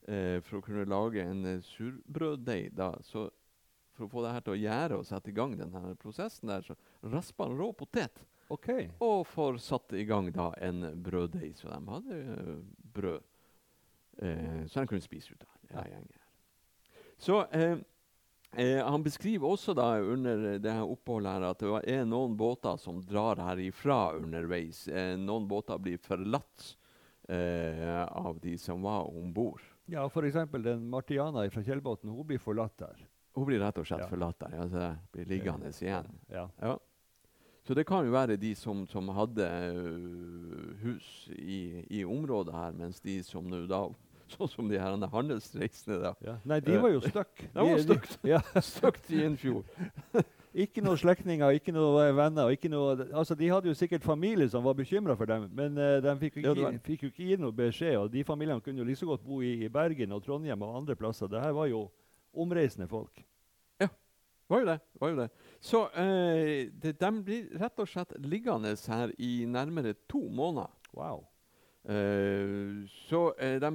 Eh, 0.07 0.41
for 0.41 0.61
å 0.61 0.63
kunne 0.63 0.85
lage 0.87 1.25
en 1.27 1.43
surbrøddeig. 1.61 2.69
Da. 2.79 2.93
Så 3.03 3.25
for 3.97 4.07
å 4.07 4.11
få 4.13 4.23
det 4.23 4.33
her 4.33 4.45
til 4.47 4.55
å 4.55 4.61
gjære 4.61 4.99
og 5.01 5.07
sette 5.09 5.33
i 5.33 5.35
gang 5.35 5.57
denne 5.59 5.97
prosessen, 5.99 6.47
der, 6.53 6.63
så 6.63 6.77
raspa 7.03 7.49
han 7.49 7.57
rå 7.59 7.73
potet. 7.75 8.23
Okay. 8.49 8.87
Og 9.03 9.27
får 9.27 9.59
satt 9.59 9.93
i 9.99 10.05
gang 10.07 10.31
da 10.31 10.53
en 10.63 11.03
brøddeig, 11.03 11.57
så 11.59 11.67
de 11.67 11.81
hadde 11.91 12.21
uh, 12.39 12.63
brød 12.95 13.21
eh, 14.23 14.63
så 14.71 14.85
de 14.85 14.87
kunne 14.87 15.03
spise 15.03 15.35
ut 15.35 15.43
av. 15.43 15.59
Ja, 15.73 15.85
Ja. 15.91 15.99
Så 17.19 17.41
eh, 17.51 17.79
eh, 18.53 18.83
han 18.87 19.03
beskriver 19.03 19.49
også 19.49 19.75
da 19.75 19.99
under 20.01 20.59
det 20.63 20.73
her 20.73 20.85
oppholdet 20.87 21.33
her 21.33 21.47
at 21.51 21.59
det 21.65 21.81
er 21.97 22.05
noen 22.09 22.37
båter 22.39 22.77
som 22.81 23.01
drar 23.03 23.41
herifra 23.43 24.17
underveis. 24.19 24.87
Eh, 24.89 25.17
noen 25.19 25.49
båter 25.49 25.79
blir 25.83 25.99
forlatt 25.99 26.77
eh, 27.29 28.05
av 28.07 28.39
de 28.43 28.57
som 28.59 28.83
var 28.83 29.09
om 29.11 29.33
bord. 29.35 29.63
Ja, 29.87 30.07
f.eks. 30.07 30.39
den 30.63 30.89
Martiana 30.91 31.45
fra 31.51 31.63
Kjellbotn 31.63 32.11
hun 32.11 32.27
blir 32.27 32.43
forlatt 32.43 32.79
der. 32.79 33.07
Hun 33.37 33.47
blir 33.47 33.61
rett 33.61 33.79
og 33.79 33.87
slett 33.87 34.01
Ja. 34.07 34.09
forlatt 34.09 34.39
der. 34.41 34.55
Ja, 34.57 34.69
så 34.69 34.97
blir 35.13 35.27
liggende 35.29 35.69
igjen. 35.71 36.09
Ja. 36.33 36.49
Ja. 36.61 36.79
Så 37.67 37.75
det 37.75 37.85
kan 37.87 38.07
jo 38.07 38.13
være 38.15 38.37
de 38.39 38.55
som, 38.55 38.85
som 38.87 39.09
hadde 39.11 39.43
uh, 39.43 40.75
hus 40.85 41.29
i, 41.35 41.85
i 41.91 42.05
området 42.07 42.55
her, 42.55 42.73
mens 42.79 43.01
de 43.03 43.19
som 43.27 43.45
nå 43.51 43.65
da 43.67 43.81
Sånn 44.35 44.51
som 44.51 44.71
de 44.71 44.79
her 44.81 44.97
handelsreisende, 45.13 45.99
da. 46.03 46.15
Ja. 46.25 46.39
Nei, 46.49 46.59
de 46.65 46.79
var 46.83 46.91
jo 46.91 47.03
stuck. 47.05 47.45
de 47.55 47.67
var 47.69 47.85
stuck. 47.85 48.09
Ja. 48.27 48.41
I 49.15 49.23
en 49.29 49.37
fjord. 49.39 49.69
Ikke 50.57 50.81
noen 50.81 50.97
slektninger, 50.97 51.59
ikke 51.59 51.75
noen 51.77 52.17
venner. 52.17 52.51
Ikke 52.55 52.71
noe, 52.73 52.97
altså, 53.13 53.37
de 53.39 53.51
hadde 53.53 53.69
jo 53.69 53.77
sikkert 53.77 54.07
familie 54.07 54.49
som 54.51 54.65
var 54.65 54.75
bekymra 54.79 55.15
for 55.19 55.29
dem, 55.29 55.47
men 55.55 55.77
uh, 55.77 55.99
de 56.01 56.17
fikk 56.23 56.41
jo, 56.41 56.55
Ja, 56.57 56.73
ikke, 56.73 56.83
fikk 56.89 57.05
jo 57.05 57.13
ikke 57.13 57.29
gi 57.29 57.39
noe 57.43 57.55
beskjed. 57.55 57.99
og 58.01 58.11
De 58.15 58.25
familiene 58.25 58.65
kunne 58.65 58.81
jo 58.81 58.89
like 58.89 59.03
så 59.03 59.11
godt 59.11 59.27
bo 59.27 59.43
i, 59.45 59.53
i 59.67 59.71
Bergen 59.73 60.17
og 60.17 60.25
Trondheim 60.25 60.65
og 60.65 60.79
andre 60.81 60.97
plasser. 60.99 61.31
Det 61.31 61.45
her 61.45 61.55
var 61.57 61.69
jo 61.71 61.87
omreisende 62.37 62.89
folk. 62.89 63.23
Var 64.49 64.63
jo 64.63 64.67
det. 64.67 64.79
var 65.01 65.09
jo 65.11 65.17
det. 65.19 65.29
Så 65.61 65.81
uh, 65.83 66.73
det, 66.83 66.93
de 67.01 67.11
blir 67.25 67.47
rett 67.59 67.81
og 67.83 67.89
slett 67.91 68.15
liggende 68.23 68.77
her 68.87 69.11
i 69.19 69.45
nærmere 69.47 69.95
to 70.09 70.23
måneder. 70.31 70.71
Wow. 70.95 71.25
Uh, 71.83 72.87
så 73.09 73.33
uh, 73.35 73.57
de, 73.63 73.71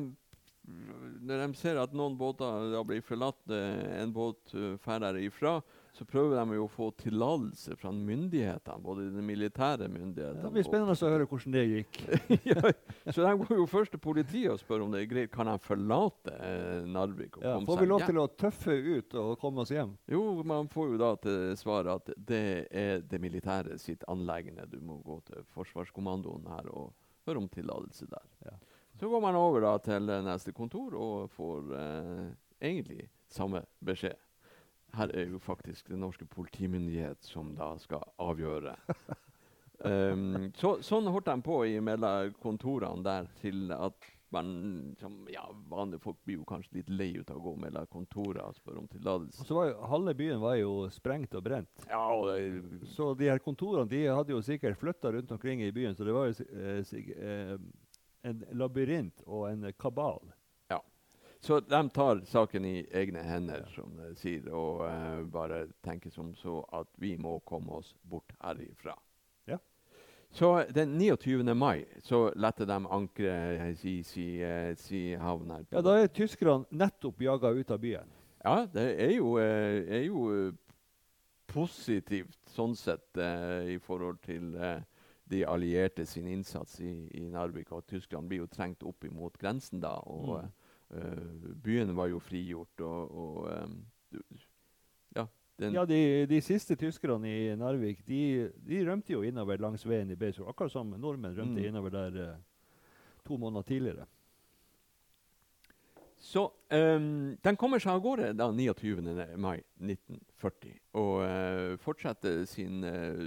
når 1.21 1.43
de 1.45 1.59
ser 1.59 1.77
at 1.81 1.93
noen 1.95 2.17
båter 2.17 2.71
da 2.73 2.81
blir 2.87 3.03
forlatt, 3.05 3.43
eh, 3.53 4.01
en 4.01 4.13
båt 4.13 4.53
drar 4.85 5.19
ifra, 5.21 5.59
så 5.93 6.05
prøver 6.07 6.37
de 6.39 6.55
jo 6.55 6.65
å 6.65 6.71
få 6.71 6.87
tillatelse 6.97 7.75
fra 7.79 7.91
myndighetene, 7.91 8.79
både 8.83 9.09
de 9.11 9.23
militære 9.25 9.89
myndighetene 9.91 10.45
Det 10.45 10.51
blir 10.55 10.65
spennende 10.65 10.95
å 10.95 11.11
høre 11.11 11.27
hvordan 11.27 11.55
det 11.57 11.63
gikk. 11.67 11.99
ja, 12.51 12.71
så 13.11 13.25
de 13.25 13.33
går 13.41 13.59
jo 13.59 13.67
først 13.69 13.93
til 13.95 14.01
politiet 14.03 14.53
og 14.53 14.61
spør 14.61 14.85
om 14.85 14.95
det 14.95 15.03
er 15.03 15.11
greit. 15.11 15.33
Kan 15.33 15.51
de 15.51 15.57
forlate 15.61 16.35
eh, 16.37 16.87
Narvik 16.87 17.41
Ja, 17.43 17.57
får 17.67 17.83
vi 17.83 17.89
lov 17.91 18.05
til 18.07 18.21
å 18.23 18.27
tøffe 18.39 18.77
ut 18.77 19.19
og 19.19 19.35
komme 19.43 19.65
oss 19.65 19.73
hjem? 19.75 19.93
Jo, 20.11 20.23
man 20.47 20.71
får 20.71 20.93
jo 20.93 21.01
da 21.01 21.11
til 21.21 21.39
svar 21.59 21.91
at 21.97 22.13
det 22.15 22.43
er 22.71 23.05
det 23.05 23.21
militære 23.21 23.77
sitt 23.81 24.07
anleggende. 24.11 24.69
Du 24.71 24.79
må 24.79 25.01
gå 25.03 25.19
til 25.27 25.43
Forsvarskommandoen 25.53 26.47
her 26.55 26.71
og 26.71 26.93
høre 27.27 27.43
om 27.43 27.51
tillatelse 27.51 28.07
der. 28.09 28.29
Ja. 28.47 28.57
Så 29.01 29.09
går 29.09 29.21
man 29.21 29.35
over 29.35 29.63
da 29.65 29.77
til 29.81 30.09
eh, 30.13 30.19
neste 30.21 30.51
kontor 30.53 30.93
og 30.93 31.31
får 31.33 31.71
eh, 31.73 32.27
egentlig 32.61 33.07
samme 33.33 33.63
beskjed. 33.81 34.13
Her 34.93 35.09
er 35.17 35.31
jo 35.31 35.39
faktisk 35.41 35.89
den 35.89 36.03
norske 36.05 36.27
politimyndighet 36.29 37.17
som 37.25 37.55
da 37.57 37.71
skal 37.81 38.05
avgjøre. 38.21 38.75
um, 39.79 40.51
så, 40.61 40.75
sånn 40.85 41.09
holdt 41.09 41.31
de 41.31 41.35
på 41.47 41.57
mellom 41.81 42.37
kontorene 42.43 43.01
der 43.07 43.33
til 43.41 43.73
at 43.73 44.11
man 44.31 44.95
som, 44.99 45.15
ja, 45.33 45.49
Vanlige 45.71 46.05
folk 46.05 46.19
blir 46.23 46.37
jo 46.37 46.45
kanskje 46.47 46.77
litt 46.77 46.93
lei 46.93 47.09
ut 47.17 47.33
av 47.33 47.39
å 47.39 47.45
gå 47.49 47.57
mellom 47.65 47.89
kontorene 47.91 48.51
og 48.51 48.55
spørre 48.55 48.83
om 48.83 48.89
tillatelse. 48.91 49.47
Så 49.47 49.57
var 49.57 49.71
jo, 49.71 49.79
Halve 49.91 50.13
byen 50.21 50.43
var 50.45 50.59
jo 50.59 50.75
sprengt 50.93 51.33
og 51.35 51.47
brent. 51.49 51.87
Ja, 51.89 52.03
og 52.13 52.29
det, 52.29 52.85
Så 52.93 53.15
de 53.17 53.33
her 53.33 53.41
kontorene 53.41 53.89
de 53.89 54.05
hadde 54.07 54.37
jo 54.37 54.45
sikkert 54.45 54.79
flytta 54.79 55.17
rundt 55.17 55.33
omkring 55.33 55.65
i 55.65 55.73
byen, 55.73 55.97
så 55.97 56.05
det 56.05 56.15
var 56.15 56.29
jo 56.29 56.45
eh, 56.53 56.93
eh, 57.17 57.57
en 58.23 58.43
labyrint 58.51 59.23
og 59.25 59.49
en 59.51 59.73
kabal. 59.79 60.21
Ja. 60.69 60.81
så 61.39 61.59
de 61.59 61.81
tar 61.89 62.21
saken 62.25 62.65
i 62.65 62.85
egne 62.93 63.23
hender, 63.25 63.65
som 63.75 63.95
de 63.97 64.11
sier, 64.15 64.47
og 64.53 64.83
uh, 64.85 65.23
bare 65.31 65.65
tenker 65.83 66.13
som 66.13 66.35
så 66.35 66.61
at 66.73 66.87
vi 67.01 67.15
må 67.17 67.39
komme 67.39 67.81
oss 67.81 67.95
bort 68.03 68.33
herifra. 68.43 68.95
Ja. 69.49 69.57
Så 70.31 70.63
den 70.69 70.97
29. 70.97 71.43
mai 71.55 71.85
så 72.03 72.31
letter 72.35 72.65
de 72.69 72.79
ankeret 72.87 73.85
i 73.85 74.01
si, 74.03 74.41
eh, 74.41 74.75
si 74.77 75.15
havn 75.15 75.51
her. 75.51 75.65
Ja, 75.71 75.81
Da 75.81 75.97
er 75.99 76.07
tyskerne 76.07 76.65
nettopp 76.69 77.21
jaga 77.21 77.49
ut 77.49 77.71
av 77.71 77.79
byen. 77.79 78.11
Ja, 78.43 78.65
det 78.65 79.01
er 79.01 79.11
jo, 79.17 79.37
eh, 79.37 79.83
er 79.97 80.05
jo 80.05 80.29
eh, 80.33 80.53
positivt 81.51 82.37
sånn 82.49 82.75
sett 82.79 83.17
eh, 83.17 83.75
i 83.75 83.77
forhold 83.83 84.21
til 84.25 84.55
eh, 84.55 84.81
de 85.31 85.43
allierte 85.47 86.05
sin 86.05 86.27
innsats 86.27 86.79
i, 86.83 86.91
i 87.17 87.23
Narvik. 87.31 87.71
Og 87.71 87.85
Tyskland 87.87 88.27
blir 88.29 88.43
jo 88.43 88.49
trengt 88.51 88.83
opp 88.83 89.03
imot 89.07 89.37
grensen 89.41 89.81
da. 89.83 89.95
Og 90.05 90.43
Mm. 90.91 90.99
eh, 90.99 91.53
byen 91.63 91.95
var 91.95 92.09
jo 92.11 92.19
frigjort. 92.19 92.81
Og, 92.83 93.11
og 93.15 93.63
um, 93.63 93.77
ja, 95.15 95.25
den, 95.59 95.73
Ja, 95.73 95.85
de, 95.87 96.25
de 96.27 96.41
siste 96.43 96.75
tyskerne 96.75 97.29
i 97.31 97.55
Narvik 97.55 98.03
de, 98.07 98.51
de 98.67 98.81
rømte 98.89 99.13
jo 99.13 99.21
innover 99.23 99.57
langs 99.63 99.85
veien 99.87 100.11
i 100.11 100.15
Beisfjord, 100.19 100.49
akkurat 100.51 100.71
som 100.71 100.91
nordmenn 100.99 101.37
rømte 101.37 101.61
Mm. 101.61 101.67
innover 101.71 101.89
der 101.95 102.17
eh, 102.25 102.35
to 103.25 103.37
måneder 103.37 103.61
tidligere. 103.63 104.05
Så 106.21 106.43
um, 106.71 107.37
den 107.43 107.55
kommer 107.57 107.79
seg 107.81 107.95
av 107.95 108.01
gårde 108.03 108.27
da 108.37 108.45
29. 108.53 109.01
mai 109.41 109.55
1940 109.81 110.75
og 110.93 111.15
uh, 111.25 111.77
fortsetter 111.81 112.43
sin 112.45 112.83
eh, 112.85 113.23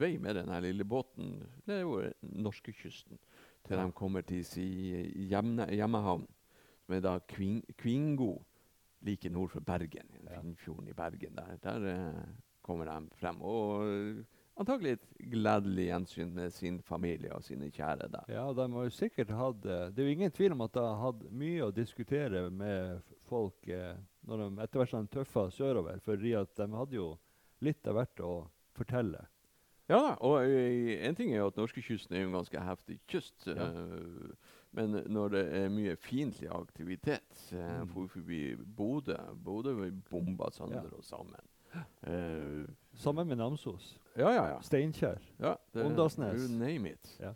vei 0.00 0.16
med 0.18 0.36
denne 0.40 0.60
lille 0.64 0.84
båten 0.88 1.36
nedover 1.68 2.12
norskekysten 2.22 3.18
til 3.66 3.76
Ja. 3.76 3.84
de 3.84 3.92
kommer 3.92 4.22
til 4.26 4.44
sin 4.44 5.10
hjemne, 5.28 5.66
hjemmehavn, 5.70 6.26
som 6.86 6.94
er 6.94 7.00
da 7.00 7.18
Kvin, 7.28 7.62
Kvingo, 7.78 8.38
like 9.02 9.28
nord 9.28 9.50
for 9.50 9.60
Bergen. 9.60 10.08
Ja. 10.24 10.40
Finnfjorden 10.40 10.88
i 10.88 10.92
Bergen. 10.92 11.36
Der, 11.36 11.56
der 11.62 12.08
uh, 12.10 12.22
kommer 12.62 12.84
de 12.84 13.08
frem. 13.16 13.40
Og 13.42 14.24
antagelig 14.60 14.92
et 14.96 15.06
gledelig 15.32 15.86
gjensyn 15.88 16.34
med 16.34 16.52
sin 16.52 16.80
familie 16.84 17.32
og 17.32 17.44
sine 17.44 17.70
kjære 17.70 18.10
der. 18.12 18.28
Ja, 18.28 18.52
de 18.52 18.66
har 18.72 18.86
jo 18.88 18.90
sikkert 18.90 19.30
hatt 19.30 19.64
eh, 19.64 19.88
Det 19.94 20.02
er 20.02 20.08
jo 20.08 20.16
ingen 20.18 20.30
tvil 20.36 20.52
om 20.52 20.60
at 20.66 20.74
de 20.74 20.84
har 20.84 21.00
hatt 21.00 21.24
mye 21.32 21.64
å 21.64 21.74
diskutere 21.74 22.50
med 22.50 23.00
folk 23.30 23.68
eh, 23.68 23.96
når 24.28 24.42
de 24.42 24.62
etter 24.64 24.82
hvert 24.82 24.92
som 24.92 25.06
de 25.06 25.14
tøffa 25.14 25.46
sørover, 25.54 26.00
fordi 26.04 26.34
at 26.36 26.52
de 26.56 26.68
hadde 26.76 26.98
jo 26.98 27.10
litt 27.64 27.88
av 27.88 27.96
hvert 27.96 28.20
å 28.24 28.34
fortelle. 28.76 29.24
Ja 29.90 29.98
da, 30.04 30.12
og 30.22 30.44
én 30.46 31.08
en 31.08 31.16
ting 31.18 31.32
er 31.34 31.40
jo 31.42 31.48
at 31.50 31.56
norskekysten 31.58 32.14
er 32.16 32.22
en 32.28 32.32
ganske 32.36 32.60
heftig 32.62 33.00
kyst. 33.10 33.46
Ja. 33.50 33.66
eh, 33.66 34.30
men 34.72 34.92
når 35.10 35.28
det 35.34 35.40
er 35.58 35.68
mye 35.74 35.96
fiendtlig 35.98 36.46
aktivitet 36.54 37.40
uh, 37.52 37.80
Mm. 37.82 37.88
For 37.90 38.06
forbi 38.06 38.54
Bodø 38.76 39.16
Bodø 39.44 39.72
var 39.74 39.90
bomba 40.10 40.50
Sander 40.54 40.84
Ja. 40.84 40.96
og 40.96 41.02
sammen. 41.04 41.40
Uh, 42.06 42.66
Sammen 42.94 43.26
med 43.28 43.36
Namsos. 43.36 43.98
ja, 44.16 44.30
ja, 44.30 44.44
ja. 44.54 44.60
Steinkjer. 44.62 45.18
ja 45.40 45.54
Åndalsnes. 45.74 46.40
You 46.42 46.58
name 46.58 46.90
it. 46.92 47.16
Ja. 47.20 47.32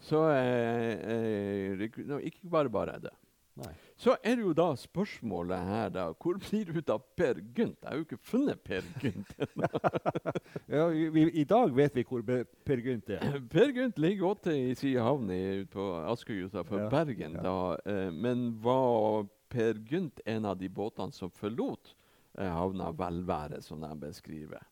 Så 0.00 0.22
eh, 0.30 1.74
eh, 1.74 1.90
no, 2.06 2.16
ikke 2.18 2.48
bare 2.50 2.70
bare 2.70 2.98
det. 3.00 3.10
Nei. 3.58 3.72
Så 4.00 4.14
er 4.24 4.36
det 4.38 4.44
jo 4.46 4.52
da 4.56 4.68
spørsmålet 4.78 5.58
her, 5.66 5.88
da. 5.92 6.04
Hvor 6.16 6.38
blir 6.40 6.64
det 6.70 6.76
ut 6.80 6.90
av 6.94 7.02
Per 7.18 7.40
Gynt? 7.56 7.76
Jeg 7.82 7.88
har 7.90 7.96
jo 7.98 8.04
ikke 8.06 8.18
funnet 8.22 8.62
Per 8.64 8.86
Gynt. 9.02 9.34
Ja, 10.70 10.86
vi, 10.86 11.24
I 11.40 11.44
dag 11.44 11.72
vet 11.74 11.96
vi 11.98 12.04
hvor 12.06 12.22
Per 12.24 12.80
Gynt 12.84 13.10
er. 13.10 13.36
Per 13.52 13.72
Gynt 13.74 13.98
ligger 13.98 14.30
åtte 14.30 14.54
i 14.54 14.72
si 14.78 14.94
havn 14.96 15.28
på 15.72 15.88
Askøy 16.12 16.44
utenfor 16.46 16.84
Ja, 16.84 16.88
Bergen. 16.92 17.36
ja. 17.36 17.42
Da, 17.44 17.76
eh, 17.90 18.10
men 18.14 18.46
var 18.62 19.26
Per 19.50 19.74
Gynt 19.90 20.22
en 20.30 20.46
av 20.46 20.56
de 20.60 20.68
båtene 20.70 21.12
som 21.12 21.30
forlot 21.34 21.92
eh, 22.38 22.46
havna 22.46 22.92
Velvære, 22.96 23.60
som 23.66 23.82
de 23.82 23.90
beskriver? 24.06 24.62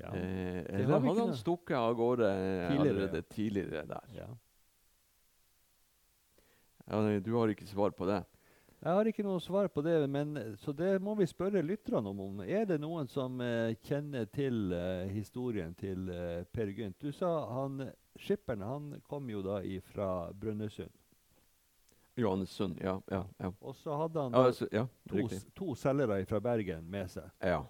Ja. 0.00 0.10
Eh, 0.16 0.64
eller 0.66 0.98
hadde 0.98 1.16
han 1.20 1.34
stukket 1.38 1.76
av 1.78 1.94
gårde 1.98 2.28
Tidligere, 2.70 2.90
allerede 2.90 3.22
tidligere 3.30 3.86
der? 3.94 4.14
ja. 4.18 4.30
Ja, 6.90 7.00
nei, 7.06 7.20
du 7.22 7.32
har 7.38 7.50
ikke 7.52 7.68
svar 7.70 7.94
på 7.94 8.06
det? 8.08 8.24
Jeg 8.80 8.96
har 8.96 9.08
ikke 9.10 9.22
noe 9.22 9.40
svar 9.44 9.68
på 9.68 9.82
det, 9.84 9.94
men, 10.08 10.32
så 10.58 10.72
det 10.72 10.94
må 11.04 11.12
vi 11.18 11.26
spørre 11.28 11.60
lytterne 11.62 12.10
om. 12.10 12.20
om. 12.24 12.38
Er 12.42 12.64
det 12.66 12.80
noen 12.80 13.06
som 13.12 13.36
eh, 13.44 13.76
kjenner 13.84 14.24
til 14.32 14.72
eh, 14.72 15.10
historien 15.12 15.74
til 15.78 16.08
eh, 16.10 16.46
Per 16.48 16.72
Gynt? 16.72 16.96
Du 16.98 17.12
sa 17.12 17.28
han 17.52 17.84
skipperen 18.18 18.64
han 18.64 18.88
kom 19.06 19.28
jo 19.30 19.44
da 19.44 19.60
fra 19.92 20.08
Brønnøysund. 20.32 20.90
Johannesund, 22.20 22.80
ja. 22.82 22.98
ja, 23.08 23.24
ja. 23.38 23.52
Og 23.60 23.76
så 23.76 23.94
hadde 23.96 24.24
han 24.24 24.32
Ja, 24.34 24.40
da 24.40 24.46
altså, 24.50 24.66
ja 24.72 24.86
to, 25.08 25.28
to 25.56 25.74
selgere 25.78 26.24
fra 26.26 26.40
Bergen 26.40 26.90
med 26.90 27.12
seg. 27.12 27.30
Ja, 27.38 27.62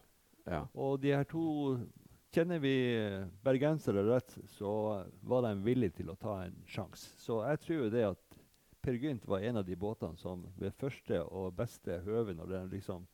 ja. 0.47 0.65
Og 0.75 1.03
de 1.03 1.13
her 1.13 1.29
to 1.29 1.77
Kjenner 2.31 2.61
vi 2.63 2.75
eh, 2.95 3.25
bergensere 3.43 4.05
rett, 4.07 4.37
så 4.47 5.03
var 5.27 5.43
de 5.43 5.51
villige 5.65 5.97
til 5.99 6.13
å 6.13 6.15
ta 6.15 6.45
en 6.45 6.61
sjanse. 6.71 7.09
Så 7.19 7.41
jeg 7.43 7.59
tror 7.65 7.89
det 7.91 8.05
at 8.07 8.30
Per 8.81 8.97
Gynt 8.97 9.27
var 9.29 9.45
en 9.45 9.61
av 9.61 9.67
de 9.67 9.77
båtene 9.77 10.17
som 10.21 10.47
ved 10.59 10.77
første 10.81 11.23
og 11.29 11.55
beste 11.59 12.01
høve, 12.07 12.35
når 12.37 12.53
den 12.55 12.71
liksom 12.73 13.07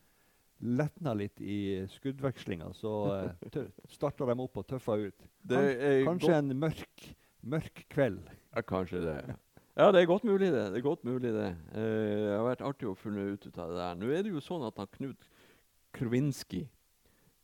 letna 0.62 1.12
litt 1.16 1.40
i 1.42 1.84
skuddvekslinga, 1.92 2.70
så 2.76 2.92
uh, 3.28 3.56
starta 3.92 4.28
de 4.30 4.36
opp 4.40 4.62
og 4.62 4.68
tøffa 4.70 4.96
ut. 5.02 5.26
Det 5.44 5.58
er 5.74 6.04
Kanskje 6.06 6.38
en 6.38 6.54
mørk, 6.56 7.08
mørk 7.42 7.82
kveld. 7.92 8.22
ja, 8.54 8.62
kanskje 8.62 9.02
det. 9.04 9.18
Ja, 9.76 9.90
det 9.92 10.00
er 10.00 10.08
godt 10.08 10.24
mulig, 10.24 10.48
det. 10.54 10.70
det 10.72 10.78
er 10.78 10.86
godt 10.86 11.04
mulig 11.04 11.34
det. 11.34 11.50
Eh, 11.76 11.82
det 12.22 12.30
har 12.32 12.46
vært 12.46 12.64
artig 12.64 12.88
å 12.88 12.94
finne 12.96 13.26
ut 13.34 13.44
av 13.52 13.74
det 13.74 13.76
der. 13.76 13.98
Nå 14.00 14.08
er 14.08 14.24
det 14.24 14.32
jo 14.32 14.40
sånn 14.40 14.64
at 14.64 14.78
han 14.80 14.88
Knut 14.94 15.26
Krowinski, 15.92 16.62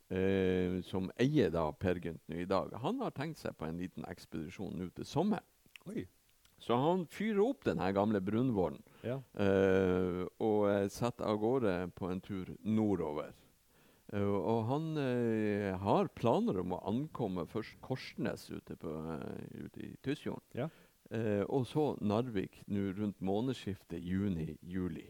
eh, 0.09 0.79
som 0.87 1.11
eier 1.21 1.53
da 1.53 1.67
Per 1.77 2.01
Gynt 2.01 2.23
nå 2.33 2.41
i 2.41 2.49
dag, 2.49 2.73
han 2.81 3.05
har 3.05 3.13
tenkt 3.13 3.37
seg 3.43 3.53
på 3.59 3.69
en 3.69 3.77
liten 3.77 4.09
ekspedisjon 4.09 4.73
nå 4.79 4.89
til 4.97 5.05
sommeren. 5.05 5.45
Oi. 5.93 6.07
Så 6.63 6.75
han 6.79 7.05
fyrer 7.11 7.41
opp 7.43 7.65
den 7.67 7.81
gamle 7.95 8.21
Brunvåren 8.23 8.79
Ja. 9.03 9.17
uh, 9.35 10.23
og 10.39 10.69
eh, 10.71 10.85
setter 10.91 11.27
av 11.27 11.41
gårde 11.41 11.73
på 11.97 12.07
en 12.07 12.21
tur 12.23 12.53
nordover. 12.63 13.33
Uh, 14.13 14.37
og 14.37 14.61
han 14.69 14.85
uh, 14.95 15.73
har 15.83 16.11
planer 16.15 16.61
om 16.61 16.77
å 16.77 16.83
ankomme 16.87 17.43
først 17.51 17.75
Korsnes 17.83 18.47
ute, 18.53 18.77
på, 18.79 18.93
ute 19.59 19.83
i 19.83 19.91
Tysfjorden. 20.05 20.45
Ja. 20.55 20.69
Og 21.51 21.67
så 21.69 21.91
Narvik 22.01 22.55
nå 22.73 22.87
rundt 22.97 23.19
månedsskiftet 23.21 24.01
juni-juli. 24.01 25.03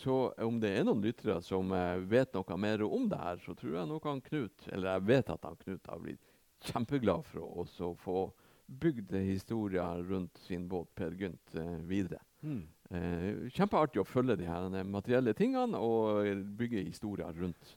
Så 0.00 0.14
om 0.40 0.60
det 0.62 0.70
er 0.78 0.86
noen 0.86 1.02
lyttere 1.04 1.34
som 1.44 1.74
vet 2.08 2.32
noe 2.32 2.56
mer 2.56 2.84
om 2.86 3.04
det 3.10 3.18
her, 3.20 3.42
så 3.42 3.52
tror 3.58 3.74
jeg 3.74 3.90
nok 3.90 4.06
han 4.08 4.22
Knut, 4.24 4.64
eller 4.72 4.94
jeg 4.94 5.04
vet 5.10 5.34
at 5.34 5.44
han 5.44 5.58
Knut 5.60 5.90
har 5.92 6.00
blitt 6.00 6.24
kjempeglad 6.70 7.26
for 7.34 7.66
å 7.66 7.90
få 8.00 8.22
bygd 8.66 9.12
historier 9.26 10.02
rundt 10.08 10.38
sin 10.46 10.68
båt 10.68 10.94
Per 10.94 11.10
Gynt 11.18 11.54
eh, 11.54 11.78
videre. 11.88 12.20
Mm. 12.42 12.62
Eh, 12.90 13.48
kjempeartig 13.54 14.00
å 14.02 14.04
følge 14.08 14.36
de 14.40 14.46
her 14.48 14.66
eh, 14.74 14.84
materielle 14.84 15.32
tingene 15.38 15.78
og 15.78 16.26
eh, 16.26 16.36
bygge 16.58 16.82
historier 16.88 17.32
rundt 17.38 17.76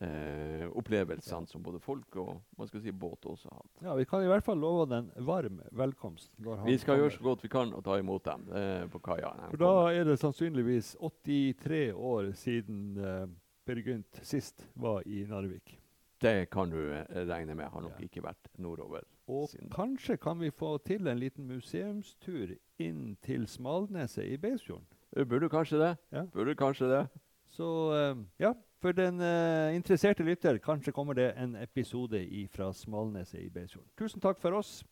eh, 0.00 0.66
opplevelsene 0.76 1.46
som 1.48 1.62
både 1.62 1.80
folk 1.82 2.16
og 2.20 2.40
si, 2.72 2.92
båt 2.92 3.26
også 3.28 3.50
har 3.50 3.60
hatt. 3.60 3.82
ja, 3.84 3.94
vi 3.98 4.06
kan 4.08 4.24
i 4.24 4.30
hvert 4.30 4.44
fall 4.46 4.58
love 4.60 4.86
den 4.90 5.10
varm 5.26 5.60
velkomst. 5.76 6.32
Vi 6.66 6.78
skal 6.80 7.00
gjøre 7.02 7.14
så 7.16 7.24
godt 7.24 7.44
vi 7.44 7.52
kan 7.52 7.72
og 7.76 7.84
ta 7.86 7.98
imot 8.00 8.24
dem 8.24 8.48
eh, 8.52 8.86
på 8.92 9.02
kaia. 9.04 9.34
For 9.52 9.60
da 9.60 9.72
er 9.92 10.08
det 10.08 10.18
sannsynligvis 10.22 10.94
83 11.00 11.84
år 11.94 12.32
siden 12.40 12.96
uh, 12.98 13.28
Per 13.68 13.82
Gynt 13.84 14.22
sist 14.26 14.64
var 14.74 15.04
i 15.06 15.22
Narvik. 15.28 15.76
Det 16.20 16.50
kan 16.52 16.68
du 16.72 16.80
eh, 16.92 17.04
regne 17.28 17.54
med. 17.56 17.68
Har 17.72 17.80
nok 17.84 17.96
Ja. 18.00 18.04
ikke 18.08 18.20
vært 18.24 18.50
nordover. 18.60 19.04
Og 19.30 19.52
kanskje 19.70 20.16
kan 20.16 20.40
vi 20.40 20.50
få 20.50 20.78
til 20.86 21.06
en 21.06 21.18
liten 21.18 21.46
museumstur 21.46 22.56
inn 22.82 23.16
til 23.22 23.46
Smalneset 23.46 24.26
i 24.26 24.38
Beisfjorden. 24.40 24.86
Burde 25.28 25.48
kanskje 25.48 25.78
det. 25.78 25.92
Ja. 26.12 26.24
Burde 26.34 26.54
kanskje 26.58 26.90
det. 26.90 27.04
Så 27.50 27.68
eh, 27.94 28.16
ja, 28.42 28.52
for 28.82 28.92
den 28.92 29.20
eh, 29.20 29.76
interesserte 29.76 30.26
lytter, 30.26 30.58
kanskje 30.58 30.92
kommer 30.92 31.14
det 31.14 31.32
en 31.36 31.56
episode 31.56 32.48
fra 32.54 32.72
Smalneset 32.72 33.40
i 33.42 33.50
Beisfjorden. 33.50 33.90
Tusen 33.98 34.20
takk 34.20 34.38
for 34.40 34.58
oss. 34.58 34.84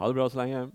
Ha 0.00 0.08
det 0.08 0.14
bra 0.14 0.28
så 0.28 0.44
lenge. 0.44 0.70